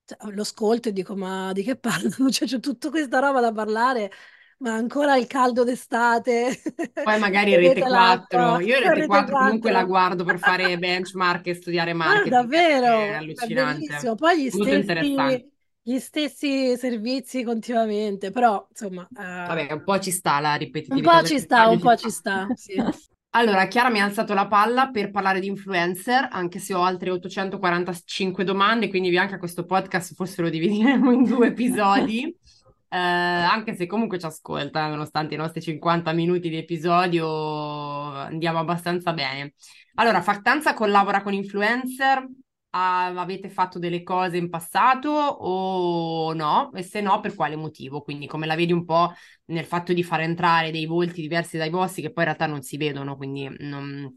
[0.05, 2.29] cioè, lo ascolto e dico, ma di che parlano?
[2.29, 4.11] Cioè, c'è tutta questa roba da parlare,
[4.59, 6.61] ma ancora il caldo d'estate.
[7.03, 11.53] Poi magari Rete 4, io Rete, Rete 4 comunque la guardo per fare benchmark e
[11.55, 12.33] studiare ah, marketing.
[12.33, 12.99] Ah, davvero?
[12.99, 13.95] È allucinante.
[13.95, 15.51] È Poi gli stessi,
[15.85, 19.05] gli stessi servizi continuamente, però insomma...
[19.11, 19.47] Uh...
[19.47, 21.11] Vabbè, un po' ci sta la ripetitività.
[21.11, 22.73] Un po' ci sta, un po' ci sta, sì.
[23.35, 27.09] Allora, Chiara mi ha alzato la palla per parlare di influencer, anche se ho altre
[27.09, 32.25] 845 domande, quindi anche a questo podcast forse lo divideremo in due episodi,
[32.89, 39.13] eh, anche se comunque ci ascolta, nonostante i nostri 50 minuti di episodio andiamo abbastanza
[39.13, 39.55] bene.
[39.95, 42.27] Allora, Factanza collabora con influencer,
[42.75, 46.71] avete fatto delle cose in passato o no?
[46.73, 48.01] E se no, per quale motivo?
[48.01, 49.13] Quindi come la vedi un po'
[49.45, 52.61] nel fatto di far entrare dei volti diversi dai vostri che poi in realtà non
[52.63, 54.11] si vedono, quindi non,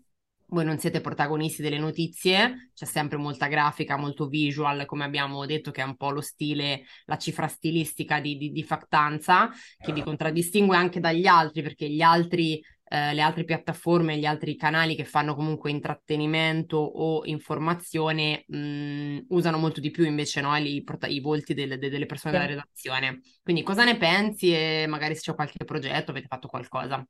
[0.49, 5.71] voi non siete protagonisti delle notizie, c'è sempre molta grafica, molto visual, come abbiamo detto,
[5.71, 10.03] che è un po' lo stile, la cifra stilistica di, di, di Factanza, che vi
[10.03, 15.05] contraddistingue anche dagli altri, perché gli altri eh, le altre piattaforme, gli altri canali che
[15.05, 21.55] fanno comunque intrattenimento o informazione mh, usano molto di più invece no, i, i volti
[21.55, 22.41] delle, delle persone sì.
[22.41, 23.21] della redazione.
[23.43, 27.05] Quindi cosa ne pensi e magari se c'è qualche progetto, avete fatto qualcosa?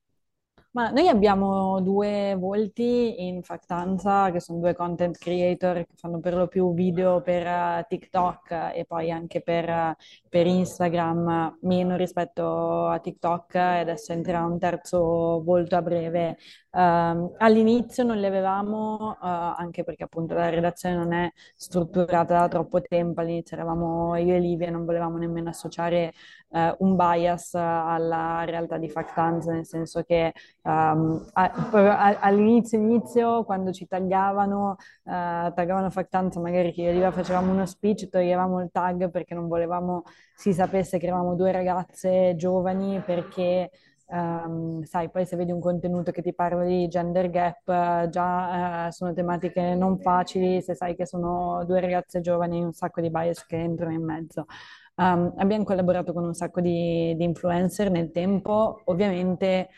[0.77, 6.35] Ma noi abbiamo due volti in Factanza, che sono due content creator che fanno per
[6.35, 9.95] lo più video per uh, TikTok e poi anche per, uh,
[10.29, 16.37] per, Instagram, meno rispetto a TikTok, e adesso entrerà un terzo volto a breve
[16.77, 22.49] Uh, all'inizio non le avevamo, uh, anche perché appunto la redazione non è strutturata da
[22.49, 26.13] troppo tempo, all'inizio eravamo io e Livia, non volevamo nemmeno associare
[26.49, 30.35] uh, un bias alla realtà di Factanza, nel senso che
[30.65, 37.65] um, all'inizio, inizio, quando ci tagliavano, taggavano Factanza, magari che io e Livia facevamo uno
[37.65, 40.03] speech, toglievamo il tag perché non volevamo
[40.35, 43.71] si sapesse che eravamo due ragazze giovani perché
[44.09, 48.91] Um, sai, poi se vedi un contenuto che ti parla di gender gap, già uh,
[48.91, 53.45] sono tematiche non facili, se sai che sono due ragazze giovani, un sacco di bias
[53.47, 54.47] che entrano in mezzo.
[54.95, 59.69] Um, abbiamo collaborato con un sacco di, di influencer nel tempo, ovviamente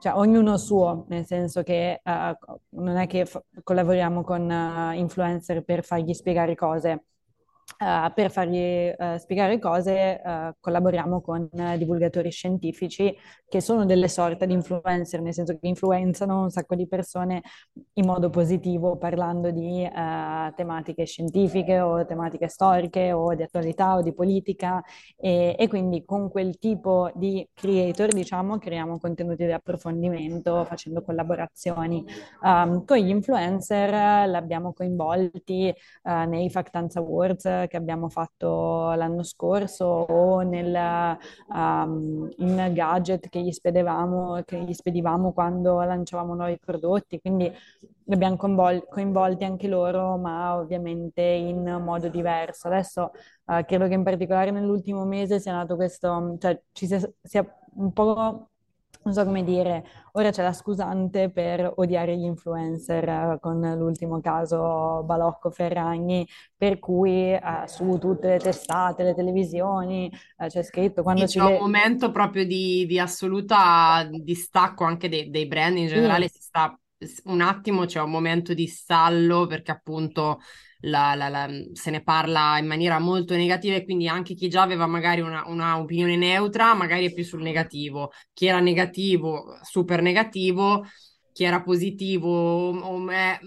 [0.00, 5.62] cioè, ognuno suo, nel senso che uh, non è che f- collaboriamo con uh, influencer
[5.62, 7.04] per fargli spiegare cose,
[7.82, 13.16] Uh, per fargli uh, spiegare cose uh, collaboriamo con divulgatori scientifici
[13.48, 17.40] che sono delle sorte di influencer, nel senso che influenzano un sacco di persone
[17.94, 19.88] in modo positivo parlando di
[20.54, 24.82] tematiche scientifiche o tematiche storiche o di attualità o di politica.
[25.16, 32.04] E, e, quindi con quel tipo di creator diciamo creiamo contenuti di approfondimento facendo collaborazioni.
[32.42, 40.40] Um, con gli influencer, l'abbiamo coinvolti nei Factanza Awards che abbiamo fatto l'anno scorso o
[40.40, 43.52] nel, um, in gadget che gli
[44.44, 50.56] che gli spedivamo quando lanciavamo nuovi prodotti, quindi li abbiamo coinvol- coinvolti anche loro, ma
[50.56, 52.66] ovviamente in modo diverso.
[52.66, 53.12] Adesso
[53.46, 57.92] uh, credo che in particolare nell'ultimo mese sia nato questo, cioè ci sia, sia un
[57.92, 58.49] po'
[59.02, 64.20] non so come dire, ora c'è la scusante per odiare gli influencer eh, con l'ultimo
[64.20, 71.02] caso Balocco Ferragni, per cui eh, su tutte le testate, le televisioni eh, c'è scritto
[71.02, 71.58] quando ci c'è un le...
[71.58, 76.78] momento proprio di, di assoluta distacco anche dei, dei brand in generale, Sì, si sta
[77.24, 80.40] un attimo, c'è un momento di stallo perché appunto
[80.80, 84.62] la- la- la- se ne parla in maniera molto negativa e quindi anche chi già
[84.62, 88.10] aveva magari una, una opinione neutra, magari è più sul negativo.
[88.32, 90.84] Chi era negativo, super negativo,
[91.32, 93.38] chi era positivo, o, è,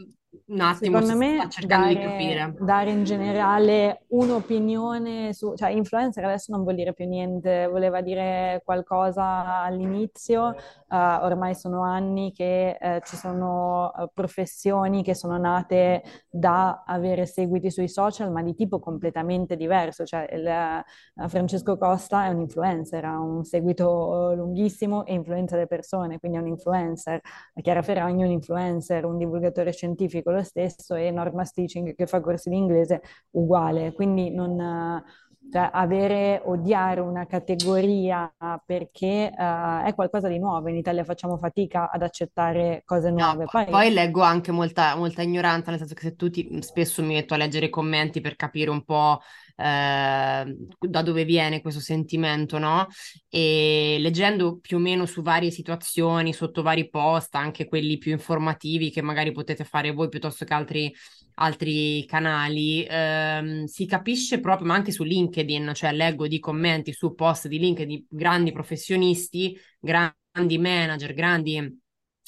[0.48, 2.56] un attimo Secondo si sta me cercando di dare, capire.
[2.60, 8.62] dare in generale un'opinione su, cioè influencer adesso non vuol dire più niente, voleva dire
[8.65, 10.56] qualcosa all'inizio,
[10.93, 17.25] eh, ormai sono anni che eh, ci sono eh, professioni che sono nate da avere
[17.25, 22.41] seguiti sui social, ma di tipo completamente diverso, cioè il, eh, Francesco Costa è un
[22.41, 27.19] influencer, ha un seguito lunghissimo e influenza le persone, quindi è un influencer.
[27.62, 32.21] Chiara Ferragni è un influencer, un divulgatore scientifico lo stesso e Norma Stitching che fa
[32.21, 33.01] corsi di inglese
[33.32, 33.93] uguale.
[33.93, 35.03] Quindi non,
[35.51, 38.32] cioè, avere, odiare una categoria
[38.65, 40.67] perché uh, è qualcosa di nuovo.
[40.69, 43.45] In Italia facciamo fatica ad accettare cose nuove.
[43.45, 47.01] poi, Poi, poi leggo anche molta, molta ignoranza, nel senso che se tu ti, spesso
[47.01, 49.21] mi metto a leggere i commenti per capire un po'
[49.56, 52.88] eh, da dove viene questo sentimento, no?
[53.30, 58.89] E leggendo più o meno su varie situazioni, sotto vari post, anche quelli più informativi
[58.92, 60.94] che magari potete fare voi piuttosto che altri,
[61.36, 67.13] altri canali, ehm, si capisce proprio, ma anche su LinkedIn, cioè leggo di commenti su
[67.13, 71.82] post di LinkedIn di grandi professionisti, grandi manager, grandi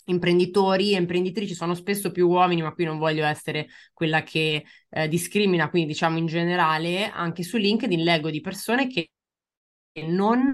[0.06, 5.08] imprenditori e imprenditrici sono spesso più uomini, ma qui non voglio essere quella che eh,
[5.08, 9.10] discrimina, quindi diciamo in generale, anche su LinkedIn leggo di persone che
[10.08, 10.54] non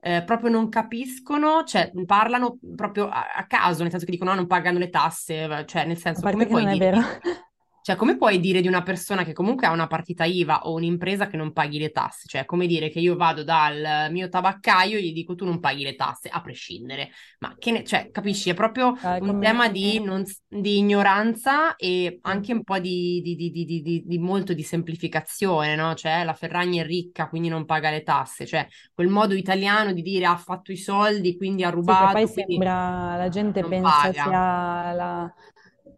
[0.00, 4.36] eh, proprio non capiscono, cioè parlano proprio a, a caso, nel senso che dicono no,
[4.36, 7.00] non pagano le tasse, cioè nel senso come che puoi non è dire vero.
[7.86, 11.28] cioè, come puoi dire di una persona che comunque ha una partita IVA o un'impresa
[11.28, 12.26] che non paghi le tasse?
[12.26, 15.84] Cioè, come dire che io vado dal mio tabaccaio e gli dico tu non paghi
[15.84, 17.10] le tasse, a prescindere.
[17.38, 17.84] Ma che ne...
[17.84, 18.50] Cioè, capisci?
[18.50, 22.22] È proprio Eh, un tema di, non- di ignoranza e Sì.
[22.22, 25.94] anche un po' di, di- di- di- di- di- di molto di semplificazione, no?
[25.94, 28.46] Cioè, la Ferragni è ricca, quindi non paga le tasse.
[28.46, 32.26] Cioè, quel modo italiano di dire ha fatto i soldi, quindi ha Sì, che poi
[32.26, 34.12] rubato, sembra, la gente pensa paga.
[34.12, 35.34] sia la-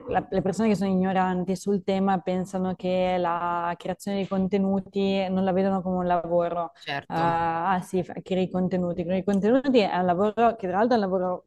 [0.09, 5.45] la- le persone che sono ignoranti sul tema pensano che la creazione di contenuti non
[5.45, 6.73] la vedono come un lavoro.
[6.85, 7.23] Certo.
[7.23, 9.05] Ah, ah, sì, crei contenuti.
[9.05, 11.45] Crei contenuti è un lavoro che tra l'altro è un lavoro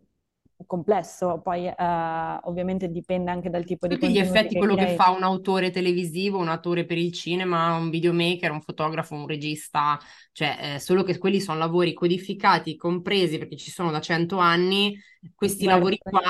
[0.67, 1.73] complesso, poi eh,
[2.43, 4.87] ovviamente dipende anche dal tipo di tutti gli effetti che quello che crei.
[4.87, 9.99] fa un autore televisivo, un attore per il cinema, un videomaker, un fotografo, un regista,
[10.31, 14.97] cioè eh, solo che quelli sono lavori codificati, compresi perché ci sono da 100 anni,
[15.35, 16.21] questi Guarda, lavori qua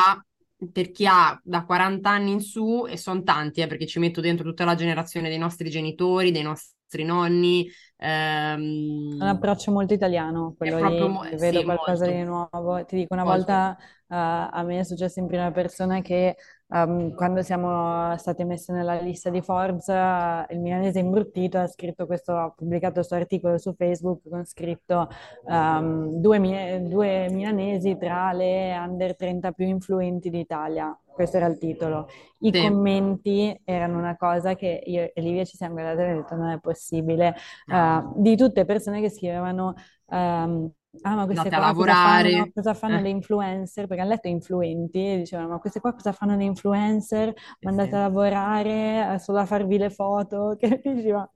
[0.72, 4.22] per chi ha da 40 anni in su e sono tanti, eh, perché ci metto
[4.22, 7.70] dentro tutta la generazione dei nostri genitori, dei nostri nonni,
[8.02, 12.84] È un approccio molto italiano, quello lì, mo- vedo sì, qualcosa di molto, nuovo.
[12.86, 13.38] Ti dico, una molto.
[13.38, 14.16] volta eh,
[14.58, 16.36] a me è successo in prima persona che
[16.70, 22.08] ehm, quando siamo state messe nella lista di Forbes, eh, il milanese imbruttito ha scritto
[22.08, 25.08] questo, ha pubblicato questo articolo su Facebook con scritto
[25.48, 30.98] ehm, due, mi- due milanesi tra le under 30 più influenti d'Italia.
[31.22, 32.08] Questo era il titolo.
[32.40, 36.22] I Sì, commenti erano una cosa che io e Livia ci siamo guardate e abbiamo
[36.22, 37.36] detto non è possibile
[37.70, 39.76] eh, di tutte persone che scrivevano
[40.08, 40.72] ehm,
[41.04, 43.86] ah ma queste andate qua cosa fanno, cosa fanno le Eh, influencer?
[43.88, 47.34] Perché hanno letto influenti e dicevano ma queste qua cosa fanno le influencer?
[47.62, 51.30] Ma andate a lavorare eh, solo a farvi le foto che dici ma,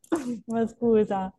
[0.47, 1.31] ma scusa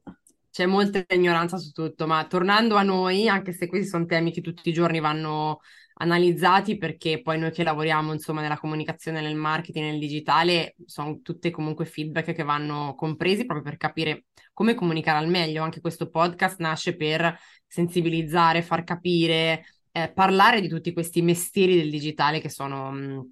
[0.50, 4.40] C'è molta ignoranza su tutto, ma tornando a noi, anche se questi sono temi che
[4.40, 5.60] tutti i giorni vanno
[5.98, 11.50] analizzati, perché poi noi che lavoriamo, insomma, nella comunicazione, nel marketing, nel digitale, sono tutte
[11.50, 15.62] comunque feedback che vanno compresi proprio per capire come comunicare al meglio.
[15.62, 21.90] Anche questo podcast nasce per sensibilizzare, far capire, eh, parlare di tutti questi mestieri del
[21.90, 22.90] digitale che sono...
[22.90, 23.30] mh,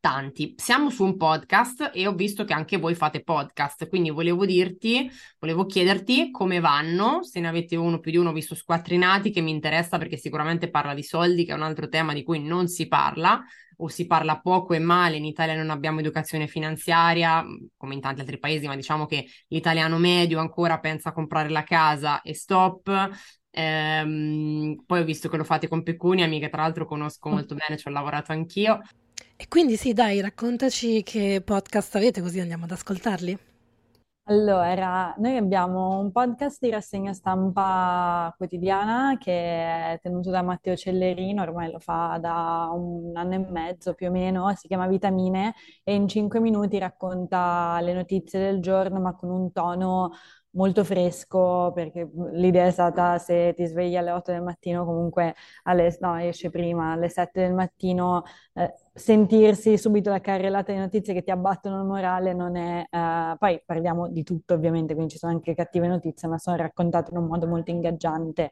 [0.00, 0.54] Tanti.
[0.56, 5.10] Siamo su un podcast e ho visto che anche voi fate podcast, quindi volevo dirti
[5.38, 9.40] Volevo chiederti come vanno, se ne avete uno più di uno, ho visto squattrinati che
[9.40, 12.68] mi interessa perché sicuramente parla di soldi, che è un altro tema di cui non
[12.68, 13.42] si parla
[13.76, 15.16] o si parla poco e male.
[15.16, 17.44] In Italia non abbiamo educazione finanziaria,
[17.76, 21.62] come in tanti altri paesi, ma diciamo che l'italiano medio ancora pensa a comprare la
[21.62, 23.10] casa e stop.
[23.50, 27.78] Ehm, poi ho visto che lo fate con Pecuniami, che tra l'altro conosco molto bene,
[27.78, 28.80] ci ho lavorato anch'io.
[29.40, 33.38] E quindi sì, dai, raccontaci che podcast avete così andiamo ad ascoltarli.
[34.24, 41.40] Allora, noi abbiamo un podcast di rassegna stampa quotidiana che è tenuto da Matteo Cellerino,
[41.40, 45.54] ormai lo fa da un anno e mezzo più o meno, si chiama Vitamine
[45.84, 50.10] e in cinque minuti racconta le notizie del giorno ma con un tono
[50.52, 55.96] molto fresco perché l'idea è stata se ti svegli alle 8 del mattino comunque alle,
[56.00, 61.22] no, esce prima alle 7 del mattino eh, sentirsi subito la carrellata di notizie che
[61.22, 62.84] ti abbattono il morale non è...
[62.90, 67.10] Uh, poi parliamo di tutto ovviamente, quindi ci sono anche cattive notizie, ma sono raccontate
[67.12, 68.50] in un modo molto ingaggiante.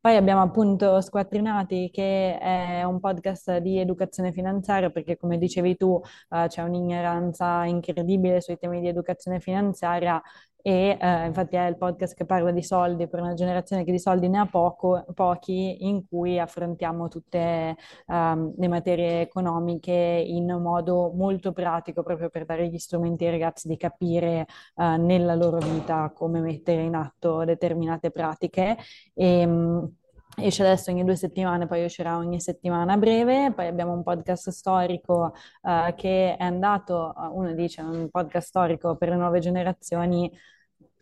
[0.00, 5.88] Poi abbiamo appunto Squattrinati, che è un podcast di educazione finanziaria, perché come dicevi tu
[5.88, 10.22] uh, c'è un'ignoranza incredibile sui temi di educazione finanziaria
[10.62, 13.98] e eh, infatti è il podcast che parla di soldi per una generazione che di
[13.98, 17.76] soldi ne ha poco, pochi, in cui affrontiamo tutte
[18.06, 23.68] um, le materie economiche in modo molto pratico, proprio per dare gli strumenti ai ragazzi
[23.68, 28.76] di capire uh, nella loro vita come mettere in atto determinate pratiche.
[29.14, 29.92] E, um,
[30.36, 33.52] Esce adesso ogni due settimane, poi uscirà ogni settimana breve.
[33.52, 38.96] Poi abbiamo un podcast storico uh, che è andato, uh, uno dice un podcast storico
[38.96, 40.30] per le nuove generazioni,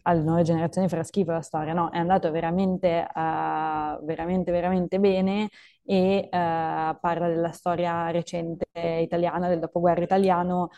[0.02, 5.48] alle nuove generazioni farà schifo la storia, no, è andato veramente, uh, veramente, veramente bene
[5.90, 10.68] e parla della storia recente italiana, del dopoguerra italiano,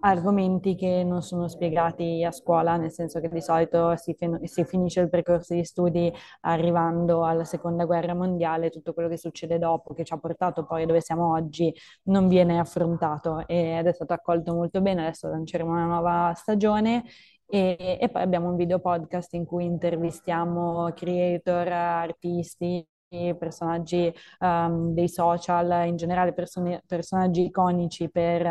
[0.00, 4.64] argomenti che non sono spiegati a scuola, nel senso che di solito si, fin- si,
[4.64, 9.94] finisce il percorso di studi arrivando alla seconda guerra mondiale, tutto quello che succede dopo,
[9.94, 11.72] che ci ha portato poi dove siamo oggi,
[12.04, 15.02] non viene affrontato ed è stato accolto molto bene.
[15.02, 17.04] Adesso lanceremo una nuova stagione.
[17.50, 22.86] E, e poi abbiamo un video podcast in cui intervistiamo creator, artisti,
[23.38, 28.42] personaggi um, dei social, in generale person- personaggi iconici per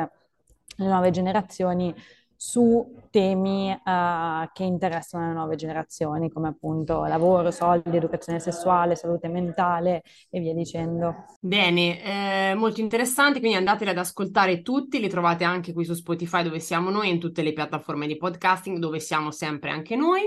[0.80, 1.94] le nuove generazioni
[2.40, 9.28] su temi uh, che interessano le nuove generazioni, come appunto lavoro, soldi, educazione sessuale, salute
[9.28, 11.26] mentale e via dicendo.
[11.40, 16.44] Bene, eh, molto interessanti, quindi andateli ad ascoltare tutti, li trovate anche qui su Spotify
[16.44, 20.22] dove siamo noi in tutte le piattaforme di podcasting dove siamo sempre anche noi.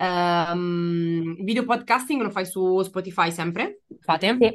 [0.00, 3.82] Um, video podcasting lo fai su Spotify sempre?
[4.00, 4.34] Fate?
[4.40, 4.54] Sì.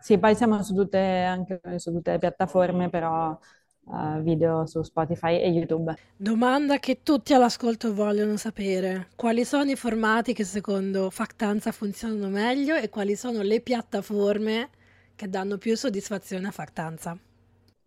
[0.00, 3.38] sì, poi siamo su tutte, anche su tutte le piattaforme, però
[3.84, 5.94] uh, video su Spotify e YouTube.
[6.16, 9.08] Domanda che tutti all'ascolto vogliono sapere.
[9.14, 14.70] Quali sono i formati che secondo Factanza funzionano meglio e quali sono le piattaforme
[15.14, 17.18] che danno più soddisfazione a Factanza?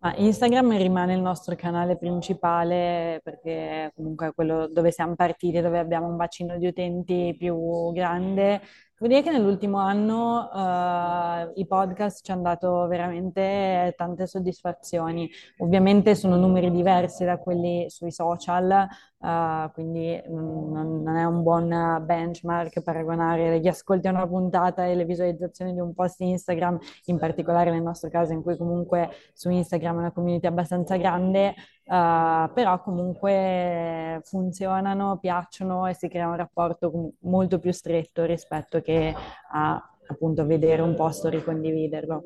[0.02, 5.78] Ma Instagram rimane il nostro canale principale perché comunque è quello dove siamo partiti, dove
[5.78, 8.60] abbiamo un bacino di utenti più grande
[9.02, 15.28] Devo dire che nell'ultimo anno uh, i podcast ci hanno dato veramente tante soddisfazioni.
[15.58, 18.86] Ovviamente sono numeri diversi da quelli sui social,
[19.18, 24.94] uh, quindi non, non, è un buon benchmark paragonare gli ascolti a una puntata e
[24.94, 29.50] le visualizzazioni di un post Instagram, in particolare nel nostro caso in cui comunque su
[29.50, 36.36] Instagram è una community abbastanza grande, Uh, però comunque funzionano, piacciono e si crea un
[36.36, 39.12] rapporto molto più stretto rispetto che
[39.52, 42.22] a appunto vedere un posto e ricondividerlo.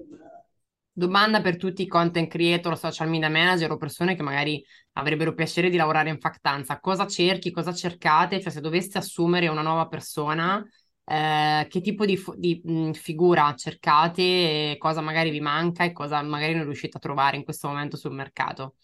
[0.93, 5.69] Domanda per tutti i content creator, social media manager o persone che magari avrebbero piacere
[5.69, 6.81] di lavorare in factanza.
[6.81, 8.41] Cosa cerchi, cosa cercate?
[8.41, 10.65] Cioè se doveste assumere una nuova persona,
[11.05, 16.55] eh, che tipo di, di mh, figura cercate, cosa magari vi manca e cosa magari
[16.55, 18.77] non riuscite a trovare in questo momento sul mercato?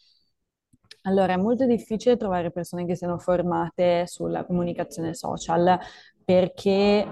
[1.05, 5.77] Allora, è molto difficile trovare persone che siano formate sulla comunicazione social
[6.25, 7.09] perché eh,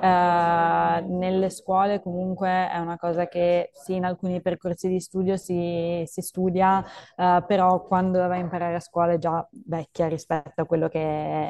[1.09, 6.21] nelle scuole comunque è una cosa che sì, in alcuni percorsi di studio si, si
[6.23, 6.85] studia,
[7.17, 10.87] eh, però quando la vai a imparare a scuola è già vecchia rispetto a quello
[10.89, 11.01] che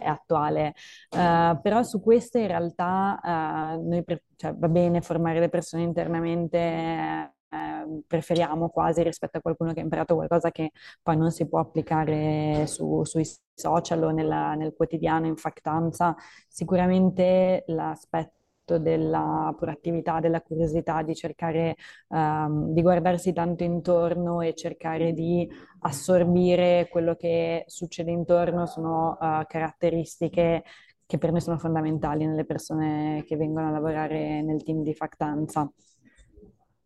[0.01, 0.73] è, attuale.
[1.11, 3.21] Eh, però su questo in realtà
[3.93, 9.73] eh, pre- cioè, va bene formare le persone internamente eh, preferiamo quasi rispetto a qualcuno
[9.73, 10.71] che ha imparato qualcosa che
[11.03, 13.25] poi non si può applicare su, sui
[13.55, 16.15] social o nella, nel quotidiano in factanza.
[16.49, 21.75] Sicuramente l'aspetto della proattività, della curiosità, di cercare
[22.09, 25.49] um, di guardarsi tanto intorno e cercare di
[25.81, 30.63] assorbire quello che succede intorno sono uh, caratteristiche
[31.11, 35.69] che per me sono fondamentali nelle persone che vengono a lavorare nel team di factanza.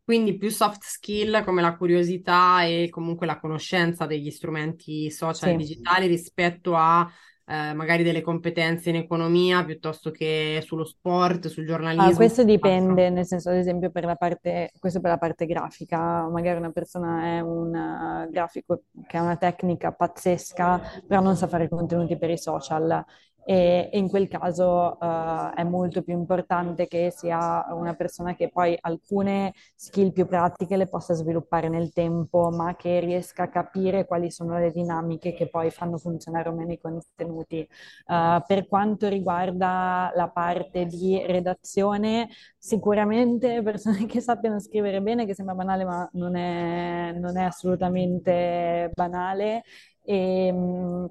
[0.05, 5.57] Quindi più soft skill come la curiosità e comunque la conoscenza degli strumenti social e
[5.57, 7.11] digitali rispetto a
[7.47, 12.11] eh, magari delle competenze in economia piuttosto che sullo sport, sul giornalismo.
[12.11, 16.27] Ah, questo dipende, nel senso, ad esempio, per la parte, questo per la parte grafica,
[16.29, 21.47] magari una persona è un uh, grafico che ha una tecnica pazzesca, però non sa
[21.47, 23.05] fare contenuti per i social
[23.45, 28.77] e, in quel caso uh, è molto più importante che sia una persona che poi
[28.81, 34.31] alcune skill più pratiche le possa sviluppare nel tempo, ma che riesca a capire quali
[34.31, 37.69] sono le dinamiche che poi fanno funzionare o meno i contenuti.
[38.07, 42.29] Uh, per quanto riguarda la parte di redazione,
[42.59, 48.91] sicuramente persone che sappiano scrivere bene, che sembra banale, ma non è, non è assolutamente
[48.95, 49.65] banale.
[50.03, 51.11] E, um,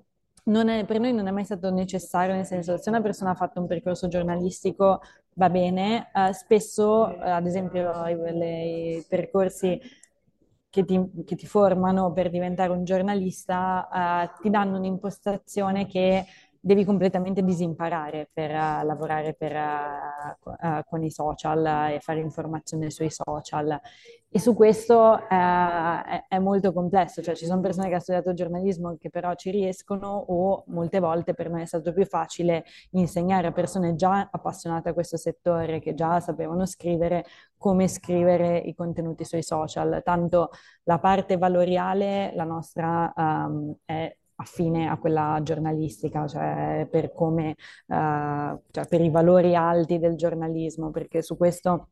[0.69, 3.59] è, per noi non è mai stato necessario, nel senso, se una persona ha fatto
[3.59, 5.01] un percorso giornalistico
[5.35, 9.79] va bene, uh, spesso, uh, ad esempio, i, i percorsi
[10.69, 13.87] che ti, che ti, formano per diventare un giornalista
[14.37, 16.25] uh, ti danno un'impostazione che
[16.65, 22.89] devi completamente disimparare per uh, lavorare per, uh, uh, con i social e fare informazione
[22.89, 23.77] sui social.
[24.35, 28.97] E su questo è, è, molto complesso, cioè ci sono persone che hanno studiato giornalismo
[28.97, 33.51] che però ci riescono o molte volte per noi è stato più facile insegnare a
[33.51, 37.25] persone già appassionate a questo settore, che già sapevano scrivere,
[37.59, 40.01] come scrivere i contenuti sui social.
[40.03, 40.49] Tanto
[40.85, 47.51] la parte valoriale, la nostra um, è affine a quella giornalistica, cioè per come,
[47.85, 51.89] uh, cioè per i valori alti del giornalismo, perché su questo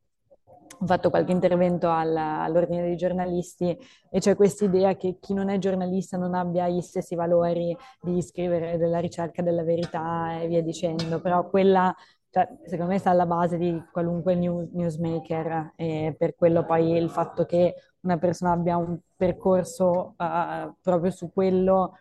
[0.82, 3.78] ho fatto qualche intervento al, all'ordine dei giornalisti
[4.10, 8.22] e c'è questa idea che chi non è giornalista non abbia gli stessi valori di
[8.22, 11.96] scrivere della ricerca della verità e via dicendo, però quella
[12.32, 17.10] cioè, secondo me sta alla base di qualunque news, newsmaker e per quello poi il
[17.10, 21.98] fatto che una persona abbia un percorso uh, proprio su quello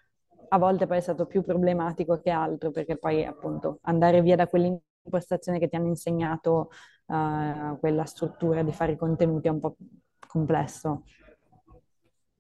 [0.52, 4.48] a volte poi è stato più problematico che altro, perché poi appunto andare via da
[4.48, 6.70] quell'impostazione che ti hanno insegnato
[7.10, 9.76] uh, quella struttura di fare i contenuti è un po'
[10.26, 11.04] complesso.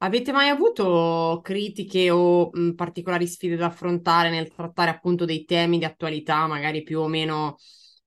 [0.02, 5.78] Avete mai avuto critiche o mh, particolari sfide da affrontare nel trattare appunto dei temi
[5.78, 7.56] di attualità, magari più o meno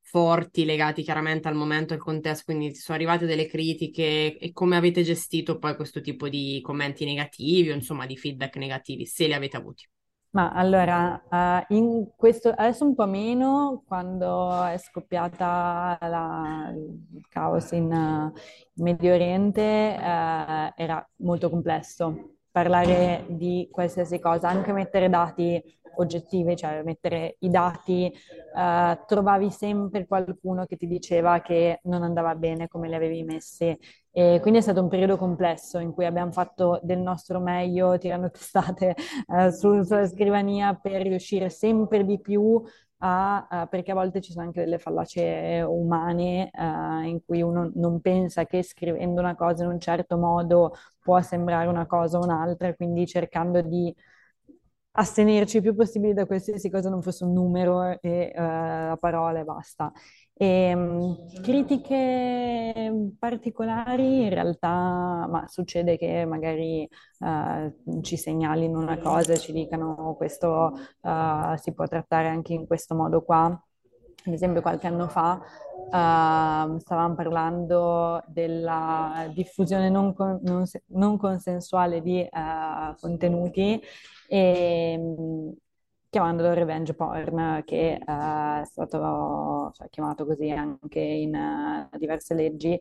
[0.02, 2.46] forti, legati chiaramente al momento e al contesto?
[2.46, 7.70] Quindi sono arrivate delle critiche e come avete gestito poi questo tipo di commenti negativi
[7.70, 9.88] o insomma di feedback negativi, se li avete avuti?
[10.34, 17.72] Ma allora, uh, in questo, adesso un po' meno, quando è scoppiata la, il caos
[17.74, 25.62] in, uh, Medio Oriente, uh, era molto complesso parlare di qualsiasi cosa, anche mettere dati
[25.98, 28.12] oggettivi, cioè mettere i dati,
[29.06, 33.78] trovavi sempre qualcuno che ti diceva che non andava bene come li avevi messi
[34.16, 38.30] e quindi è stato un periodo complesso in cui abbiamo fatto del nostro meglio, tirando
[38.32, 38.96] testate
[39.28, 42.62] eh, su, sulla scrivania per riuscire sempre di più
[43.00, 47.72] a, uh, perché a volte ci sono anche delle fallacie umane uh, in cui uno
[47.76, 52.24] non pensa che scrivendo una cosa in un certo modo può sembrare una cosa o
[52.24, 53.94] un'altra, quindi cercando di
[54.96, 59.40] astenerci il più possibile da qualsiasi cosa non fosse un numero e uh, la parola
[59.40, 59.92] e basta.
[60.44, 66.86] E, um, critiche particolari in realtà, ma succede che magari
[67.20, 72.94] uh, ci segnalino una cosa ci dicano questo uh, si può trattare anche in questo
[72.94, 73.46] modo qua.
[74.26, 82.02] Ad esempio qualche anno fa uh, stavamo parlando della diffusione non, con, non, non consensuale
[82.02, 82.28] di
[83.00, 83.82] contenuti
[84.28, 85.00] e
[86.14, 92.80] chiamandolo revenge porn, che uh, è stato cioè, chiamato così anche in uh, diverse leggi.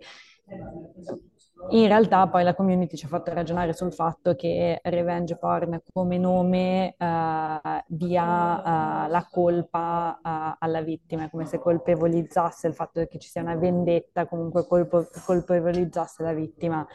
[1.71, 6.19] In realtà poi la community ci ha fatto ragionare sul fatto che revenge porn come
[6.19, 10.19] nome uh, dia la colpa
[10.59, 16.23] alla vittima, come se colpevolizzasse il fatto che ci sia una vendetta, comunque colpo- colpevolizzasse
[16.23, 16.87] la vittima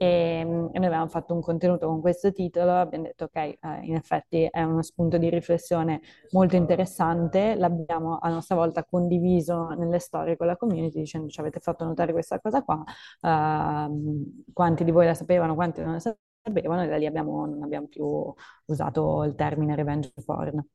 [0.00, 0.06] e,
[0.40, 3.94] ehm, e, noi avevamo fatto un contenuto con questo titolo, abbiamo detto ok, eh, in
[3.96, 10.38] effetti è uno spunto di riflessione molto interessante, l'abbiamo a nostra volta condiviso nelle storie
[10.38, 15.04] con la community dicendo ci avete fatto notare questa cosa qua, uh, quanti di voi
[15.04, 18.32] la sapevano, quanti non la sapevano e da lì abbiamo, non abbiamo più
[18.66, 20.66] usato il termine revenge porn.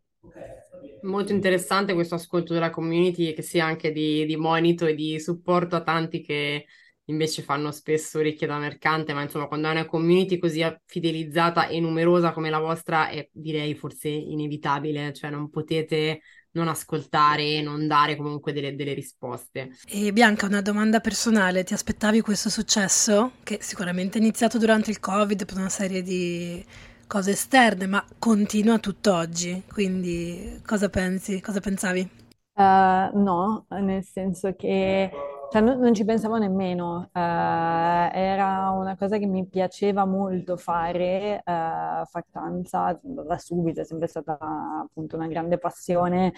[1.02, 5.76] Molto interessante questo ascolto della community che sia anche di, di monito e di supporto
[5.76, 6.66] a tanti che
[7.06, 11.80] invece fanno spesso orecchie da mercante, ma insomma quando è una community così fidelizzata e
[11.80, 16.22] numerosa come la vostra è direi forse inevitabile, cioè non potete
[16.56, 19.72] non ascoltare e non dare comunque delle, delle, risposte.
[19.88, 23.34] E Bianca, una domanda personale, ti aspettavi questo successo?
[23.44, 26.64] Che sicuramente è iniziato durante il Covid per una serie di
[27.08, 31.42] cose esterne, ma continua tutt'oggi, quindi cosa pensi?
[31.42, 32.10] Cosa pensavi?
[32.58, 35.12] Uh, no, nel senso che
[35.52, 41.42] cioè, non, non, ci pensavo nemmeno, uh, era una cosa che mi piaceva molto fare,
[41.46, 46.34] uh, Factanza da subito, è sempre stata appunto una grande passione,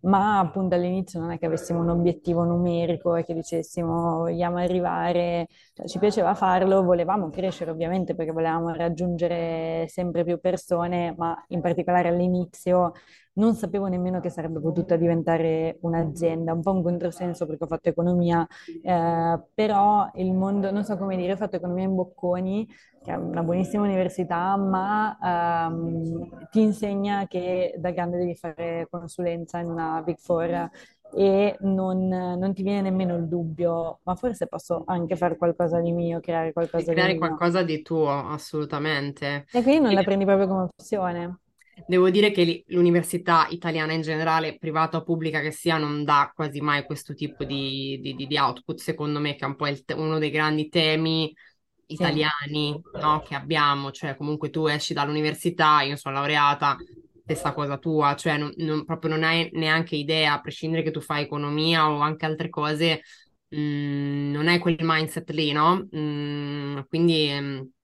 [0.00, 5.48] ma appunto all'inizio non è che avessimo un obiettivo numerico e che dicessimo vogliamo arrivare,
[5.74, 11.60] cioè, ci piaceva farlo, volevamo crescere ovviamente perché volevamo raggiungere sempre più persone, ma in
[11.60, 12.92] particolare all'inizio
[13.38, 17.88] non sapevo nemmeno che sarebbe potuta diventare un'azienda, un po' un controsenso perché ho fatto
[17.88, 18.46] economia,
[18.82, 22.68] eh, però il mondo, non so come dire, ho fatto economia in Bocconi,
[23.02, 25.16] che è una buonissima università, ma
[25.70, 30.70] ehm, ti insegna che da grande devi fare consulenza in una Big Four
[31.14, 35.92] e non, non, ti viene nemmeno il dubbio, ma forse posso anche fare qualcosa di
[35.92, 37.26] mio, creare qualcosa di, creare di mio.
[37.26, 39.46] qualcosa di tuo, assolutamente.
[39.52, 39.94] E quindi non e...
[39.94, 41.38] la prendi proprio come opzione.
[41.86, 46.60] Devo dire che l'università italiana in generale, privata o pubblica che sia, non dà quasi
[46.60, 50.18] mai questo tipo di, di, di output, secondo me, che è un po' te- uno
[50.18, 51.34] dei grandi temi
[51.86, 53.00] italiani sì.
[53.00, 53.90] no, che abbiamo.
[53.90, 56.76] Cioè, comunque tu esci dall'università, io sono laureata,
[57.22, 61.00] stessa cosa tua, cioè non, non, proprio non hai neanche idea, a prescindere che tu
[61.00, 63.02] fai economia o anche altre cose,
[63.48, 65.86] mh, mm, non hai quel mindset lì, no?
[65.90, 67.76] Mh, mm, quindi...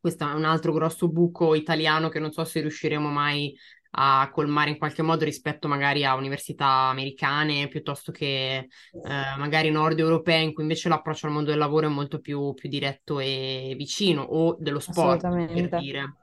[0.00, 3.54] Questo è un altro grosso buco italiano che non so se riusciremo mai
[3.90, 8.68] a colmare in qualche modo rispetto magari a università americane piuttosto che eh,
[9.38, 12.68] magari nord europee in cui invece l'approccio al mondo del lavoro è molto più, più
[12.68, 16.16] diretto e vicino o dello sport per dire.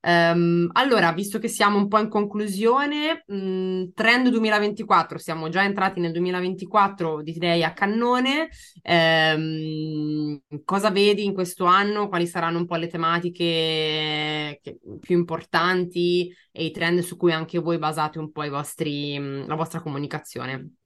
[0.00, 5.64] Um, allora, visto che siamo un po' in conclusione, mh, mm, trend 2024, siamo già
[5.64, 8.48] entrati nel 2024, direi a cannone.
[8.84, 12.08] Um, cosa vedi in questo anno?
[12.08, 17.58] Quali saranno un po' le tematiche che, più importanti e i trend su cui anche
[17.58, 20.77] voi basate un po' vostri, la vostra comunicazione?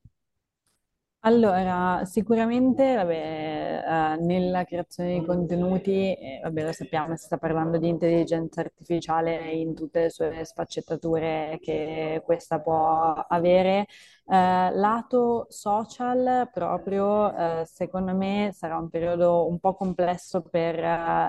[1.25, 7.79] Allora, sicuramente vabbè, eh, nella creazione di contenuti, eh, vabbè, lo sappiamo, si sta parlando
[7.79, 13.87] di intelligenza artificiale in tutte le sue sfaccettature che questa può avere.
[14.27, 20.77] Eh, lato social, proprio, eh, secondo me sarà un periodo un po' complesso per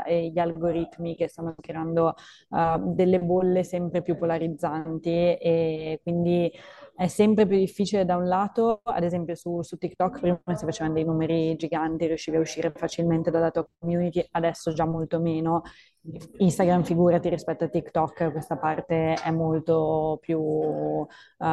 [0.08, 2.16] eh, gli algoritmi che stanno creando
[2.50, 6.52] eh, delle bolle sempre più polarizzanti e quindi
[6.96, 10.94] è sempre più difficile da un lato, ad esempio su, su, TikTok prima si facevano
[10.94, 15.64] dei numeri giganti, riuscivi a uscire facilmente dalla tua community, adesso già molto meno.
[16.38, 21.08] Instagram, figurati, rispetto a TikTok, questa parte è molto più, uh,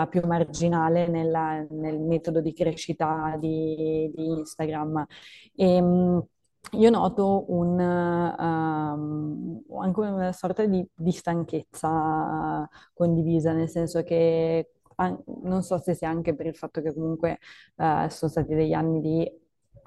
[0.09, 5.07] più marginale nella, nel metodo di crescita di, di Instagram.
[5.55, 6.27] E, um,
[6.73, 14.69] io noto un, um, anche una sorta di, di stanchezza condivisa, nel senso che
[15.09, 17.39] non so se sia anche per il fatto che comunque
[17.77, 19.31] uh, sono stati degli anni di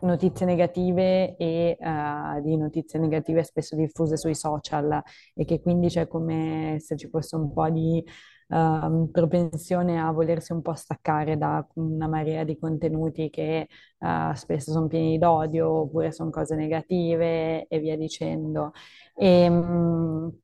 [0.01, 5.01] notizie negative e uh, di notizie negative spesso diffuse sui social
[5.33, 8.03] e che quindi c'è come se ci fosse un po' di
[8.49, 13.67] uh, propensione a volersi un po' staccare da una marea di contenuti che
[13.99, 18.71] uh, spesso sono pieni d'odio oppure sono cose negative e via dicendo.
[19.15, 20.42] E, um,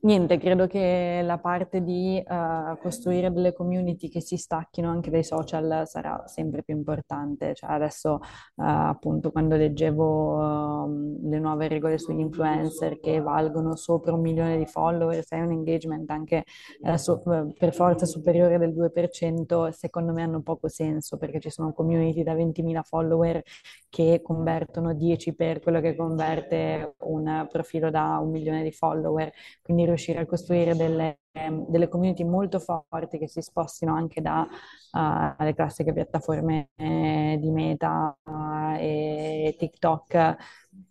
[0.00, 5.24] Niente, credo che la parte di uh, costruire delle community che si stacchino anche dai
[5.24, 7.54] social sarà sempre più importante.
[7.54, 14.12] Cioè adesso, uh, appunto, quando leggevo uh, le nuove regole sugli influencer che valgono sopra
[14.12, 16.44] un milione di follower, se hai un engagement anche
[16.82, 17.22] eh, so,
[17.56, 22.34] per forza superiore del 2%, secondo me hanno poco senso perché ci sono community da
[22.34, 23.42] 20.000 follower
[23.88, 29.32] che convertono 10 per quello che converte un profilo da un milione di follower.
[29.62, 31.20] Quindi quindi riuscire a costruire delle,
[31.68, 34.48] delle community molto forti che si spostino anche dalle
[34.92, 40.36] uh, classiche piattaforme eh, di Meta uh, e TikTok.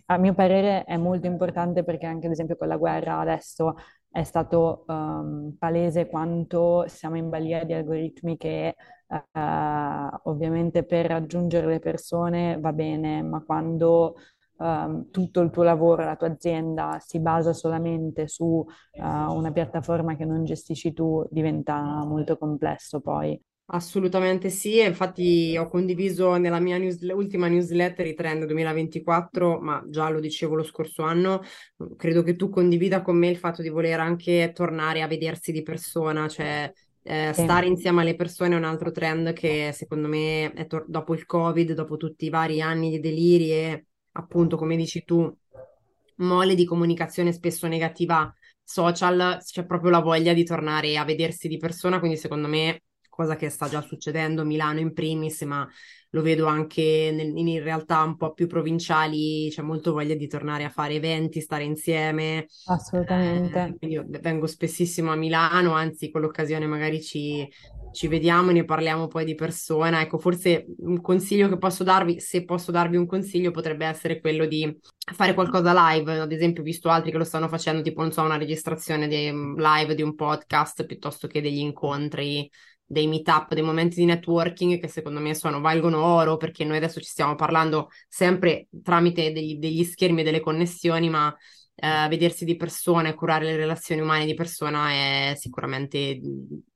[0.06, 3.76] A mio parere è molto importante perché anche ad esempio con la guerra adesso
[4.10, 8.74] è stato um, palese quanto siamo in balia di algoritmi che
[9.08, 14.16] uh, ovviamente per raggiungere le persone va bene, ma quando
[14.58, 18.66] um, tutto il tuo lavoro, la tua azienda si basa solamente su uh,
[19.02, 23.40] una piattaforma che non gestisci tu, diventa molto complesso poi.
[23.70, 30.08] Assolutamente sì, infatti ho condiviso nella mia news, ultima newsletter i trend 2024, ma già
[30.08, 31.42] lo dicevo lo scorso anno,
[31.98, 35.64] credo che tu condivida con me il fatto di voler anche tornare a vedersi di
[35.64, 36.72] persona, cioè
[37.04, 37.42] eh, sì.
[37.42, 41.26] stare insieme alle persone è un altro trend che secondo me è tor- dopo il
[41.26, 43.86] Covid, dopo tutti i vari anni di deliri e
[44.18, 45.34] appunto, come dici tu,
[46.18, 51.58] mole di comunicazione spesso negativa social, c'è proprio la voglia di tornare a vedersi di
[51.58, 55.68] persona, quindi secondo me cosa che sta già succedendo Milano in primis, ma
[56.18, 60.64] lo vedo anche nel, in realtà un po' più provinciali, c'è molto voglia di tornare
[60.64, 62.48] a fare eventi, stare insieme.
[62.66, 63.78] Assolutamente.
[63.80, 67.48] Eh, io vengo spessissimo a Milano, anzi con l'occasione magari ci,
[67.92, 70.02] ci vediamo e ne parliamo poi di persona.
[70.02, 74.48] Ecco, forse un consiglio che posso darvi, se posso darvi un consiglio, potrebbe essere quello
[74.48, 74.76] di
[75.14, 76.20] fare qualcosa live.
[76.20, 79.32] Ad esempio, ho visto altri che lo stanno facendo, tipo, non so, una registrazione di,
[79.56, 82.50] live di un podcast piuttosto che degli incontri
[82.88, 87.02] dei meetup, dei momenti di networking che secondo me sono, valgono oro perché noi adesso
[87.02, 91.36] ci stiamo parlando sempre tramite degli, degli schermi e delle connessioni, ma
[91.80, 96.20] eh, vedersi di persona e curare le relazioni umane di persona è sicuramente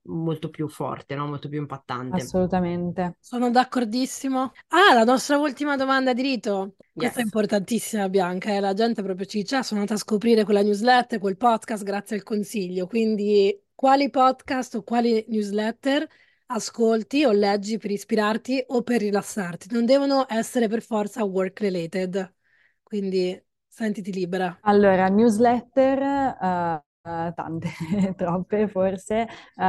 [0.02, 1.26] molto più forte, no?
[1.26, 2.22] molto più impattante.
[2.22, 3.16] Assolutamente.
[3.18, 4.52] Sono d'accordissimo.
[4.68, 6.74] Ah, la nostra ultima domanda di rito.
[6.92, 7.22] Questa yes.
[7.22, 8.54] è importantissima, Bianca.
[8.54, 8.60] Eh?
[8.60, 12.16] La gente proprio ci dice: ah, sono andata a scoprire quella newsletter, quel podcast grazie
[12.16, 12.86] al consiglio.
[12.86, 16.06] Quindi, quali podcast o quali newsletter
[16.46, 19.66] ascolti o leggi per ispirarti o per rilassarti?
[19.72, 22.32] Non devono essere per forza work related.
[22.80, 24.56] Quindi Sentiti libera.
[24.60, 25.98] Allora, newsletter,
[26.40, 27.66] uh, Uh, tante,
[28.14, 29.26] troppe forse.
[29.56, 29.64] Uh,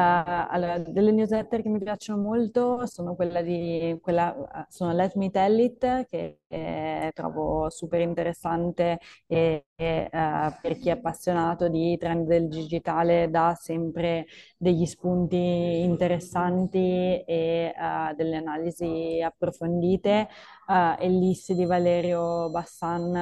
[0.50, 5.32] allora, delle newsletter che mi piacciono molto sono quella di quella, uh, sono Let Me
[5.32, 12.28] Tell It, che, che trovo super interessante e, e per chi è appassionato di trend
[12.28, 14.26] del digitale dà sempre
[14.58, 17.74] degli spunti interessanti e
[18.16, 20.28] delle analisi approfondite.
[20.66, 23.14] Uh, Ellissi di Valerio Bassan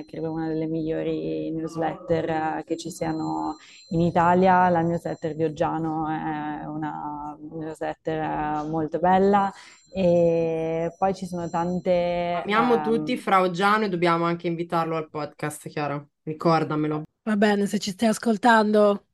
[0.00, 3.54] è credo una delle migliori newsletter uh, che ci siano
[3.90, 4.68] in Italia.
[4.68, 9.52] La newsletter di Oggiano è una newsletter uh, molto bella
[9.92, 12.40] e poi ci sono tante...
[12.42, 12.82] Amiamo um...
[12.82, 16.08] tutti Fra Oggiano e dobbiamo anche invitarlo al podcast, chiaro?
[16.22, 17.02] Ricordamelo.
[17.22, 19.06] Va bene, se ci stai ascoltando,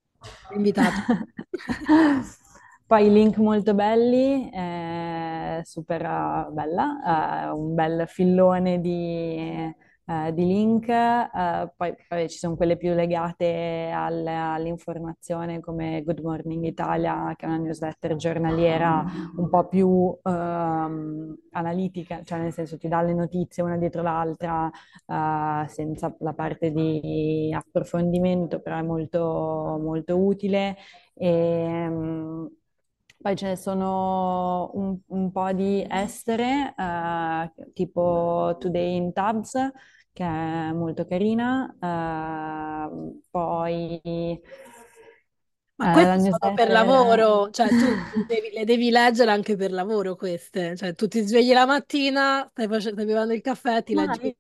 [0.55, 0.97] invitato.
[2.87, 9.75] Poi link molto belli, eh, super uh, bella, uh, un bel fillone di,
[10.07, 10.87] uh, di link,
[11.77, 17.49] poi, poi, ci sono quelle più legate al, all'informazione come Good Morning Italia, che è
[17.49, 19.05] una newsletter giornaliera
[19.37, 24.71] un po' più um, analitica, cioè nel senso ti dà le notizie una dietro l'altra
[25.67, 30.77] senza la parte di approfondimento, però è molto, molto utile.
[31.15, 32.51] E, um,
[33.23, 39.53] poi ce ne sono un, un po' di estere, eh, tipo Today in Tabs,
[40.13, 41.73] che è molto carina.
[41.81, 44.01] Eh, poi...
[45.75, 50.17] Ma eh, queste sono per lavoro, cioè tu devi, le devi leggere anche per lavoro
[50.17, 54.05] queste, cioè tu ti svegli la mattina, stai, facendo, stai bevendo il caffè, ti Ma
[54.05, 54.37] leggi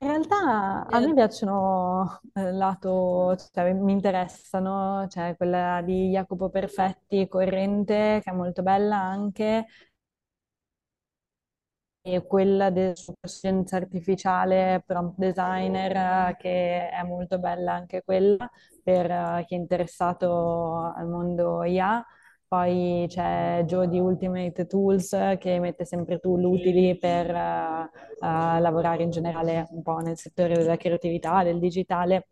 [0.00, 7.26] in realtà a me piacciono eh, lato, cioè mi interessano, cioè quella di Jacopo Perfetti,
[7.28, 9.66] Corrente, che è molto bella anche,
[12.00, 18.48] e quella del scienza artificiale, prompt designer, che è molto bella anche quella
[18.82, 22.04] per chi è interessato al mondo IA.
[22.48, 29.02] Poi c'è Joe di Ultimate Tools che mette sempre tool utili per uh, uh, lavorare
[29.02, 32.28] in generale un po' nel settore della creatività, del digitale.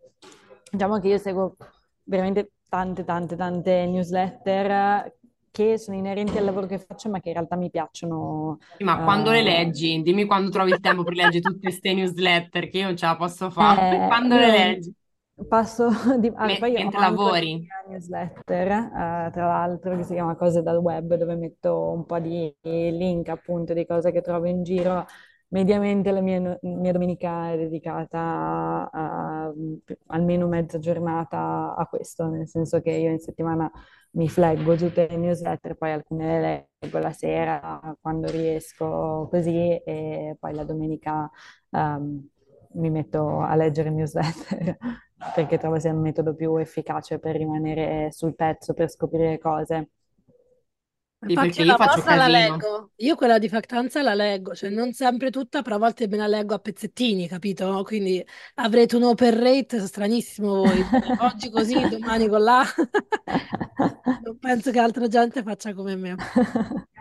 [0.71, 1.57] Diciamo che io seguo
[2.05, 5.13] veramente tante, tante, tante newsletter
[5.51, 8.59] che sono inerenti al lavoro che faccio, ma che in realtà mi piacciono.
[8.79, 9.05] ma uh...
[9.05, 10.01] quando le leggi?
[10.01, 13.17] Dimmi quando trovi il tempo per leggere tutte queste newsletter, che io non ce la
[13.17, 14.05] posso fare.
[14.05, 14.95] Eh, quando le leggi?
[15.45, 16.33] Passo di...
[16.35, 17.67] Ah, poi mentre lavori.
[17.89, 22.55] newsletter, uh, tra l'altro, che si chiama Cose dal web, dove metto un po' di
[22.63, 25.05] link appunto di cose che trovo in giro.
[25.49, 28.19] Mediamente la mia, mia domenica è dedicata
[28.91, 29.53] a, a,
[30.07, 33.71] almeno mezza giornata a questo, nel senso che io in settimana
[34.13, 40.37] mi fleggo tutte le newsletter, poi alcune le leggo la sera quando riesco così e
[40.41, 41.31] poi la domenica
[41.71, 42.27] um,
[42.73, 44.77] mi metto a leggere newsletter
[45.35, 49.91] perché trovo sia il metodo più efficace per rimanere sul pezzo, per scoprire cose.
[51.19, 52.17] Sì, perché io faccio casino.
[52.17, 52.91] la leggo.
[52.97, 56.27] Io quella di Factanza la leggo, cioè non sempre tutta, però a volte me la
[56.27, 57.83] leggo a pezzettini, capito?
[57.85, 58.25] Quindi
[58.57, 60.85] avrete un open rate stranissimo voi.
[61.21, 62.63] Oggi così, domani con là.
[64.23, 66.15] non penso che altra gente faccia come me.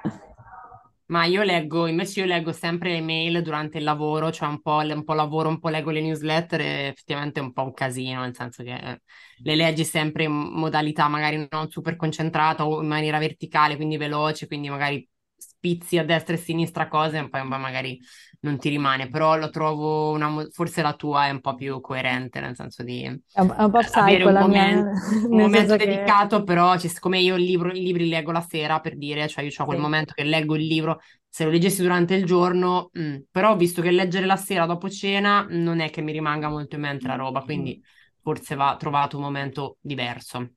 [1.08, 4.78] Ma io leggo, invece io leggo sempre le mail durante il lavoro, cioè un po',
[4.78, 8.22] un po' lavoro, un po' leggo le newsletter e effettivamente è un po' un casino,
[8.22, 9.02] nel senso che eh,
[9.44, 14.48] le leggi sempre in modalità magari non super concentrata o in maniera verticale, quindi veloce,
[14.48, 18.00] quindi magari spizzi a destra e a sinistra cose e poi magari
[18.46, 22.40] non ti rimane, però lo trovo una, forse la tua è un po' più coerente,
[22.40, 26.38] nel senso di è un, è un po' avere un momento, mia, un momento dedicato,
[26.38, 26.44] che...
[26.44, 29.44] però cioè, siccome io il libro, i libri li leggo la sera per dire, cioè
[29.44, 29.84] io ho quel sì.
[29.84, 33.82] momento che leggo il libro, se lo leggessi durante il giorno, mh, mm, però visto
[33.82, 37.16] che leggere la sera dopo cena non è che mi rimanga molto in mente la
[37.16, 37.82] roba, quindi
[38.22, 40.52] forse va trovato un momento diverso.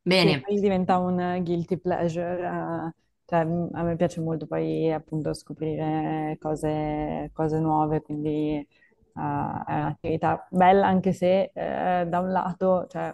[0.00, 0.40] Bene.
[0.40, 2.44] poi diventa un guilty pleasure.
[2.44, 8.66] eh, cioè, a me piace molto poi appunto scoprire cose, cose nuove, quindi eh,
[9.14, 13.12] è un'attività bella anche se eh, da un lato, cioè,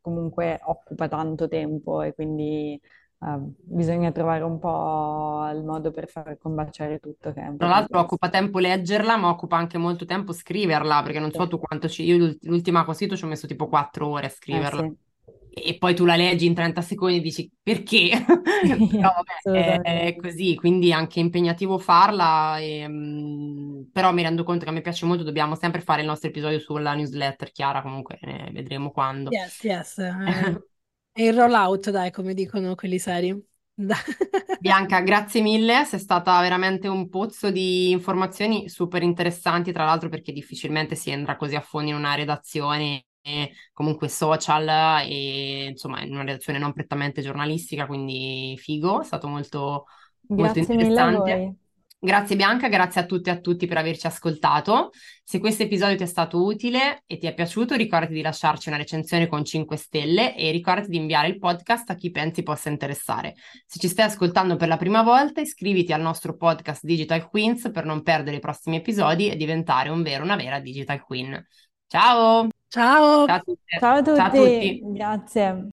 [0.00, 2.74] comunque occupa tanto tempo e quindi
[3.20, 8.58] eh, bisogna trovare un po' il modo per far combaciare tutto, Tra l'altro occupa tempo
[8.58, 12.02] leggerla, ma occupa anche molto tempo scriverla, perché non so tu quanto ci...
[12.04, 14.82] Io l'ult- l'ultima cosito ci ho messo tipo quattro ore a Eh scriverla.
[14.82, 14.96] sì,
[15.54, 18.24] E poi tu la leggi in 30 secondi e dici perché?
[18.96, 19.12] Però
[19.44, 24.70] vabbè, è, così, quindi è anche impegnativo farla, e, mm, però mi rendo conto che
[24.70, 28.50] a me piace molto, dobbiamo sempre fare il nostro episodio sulla newsletter, Chiara, comunque eh,
[28.52, 29.30] vedremo quando.
[29.30, 29.98] Yes, yes.
[29.98, 30.62] eh,
[31.12, 33.50] È il rollout, dai, come dicono quelli seri.
[34.60, 40.32] Bianca, grazie mille, sei stata veramente un pozzo di informazioni super interessanti, tra l'altro perché
[40.32, 43.06] difficilmente si entra così a fondo in una redazione,
[43.72, 49.86] comunque social e insomma in una redazione non prettamente giornalistica, quindi figo, è stato molto,
[50.28, 51.36] molto Grazie mille a interessante.
[51.36, 51.60] voi.
[52.04, 54.90] Grazie Bianca, grazie a tutte e a tutti per averci ascoltato.
[55.22, 58.76] Se questo episodio ti è stato utile e ti è piaciuto, ricordati di lasciarci una
[58.76, 63.36] recensione con 5 stelle e ricordati di inviare il podcast a chi pensi possa interessare.
[63.66, 67.84] Se ci stai ascoltando per la prima volta, iscriviti al nostro podcast Digital Queens per
[67.84, 71.40] non perdere i prossimi episodi e diventare un vero, una vera Digital Queen.
[71.86, 72.61] Ciao!
[72.72, 73.26] Ciao!
[73.26, 73.78] Ciao a tutte!
[73.78, 74.92] Ciao a Ciao a tutti, tutti!
[74.94, 75.68] grazie.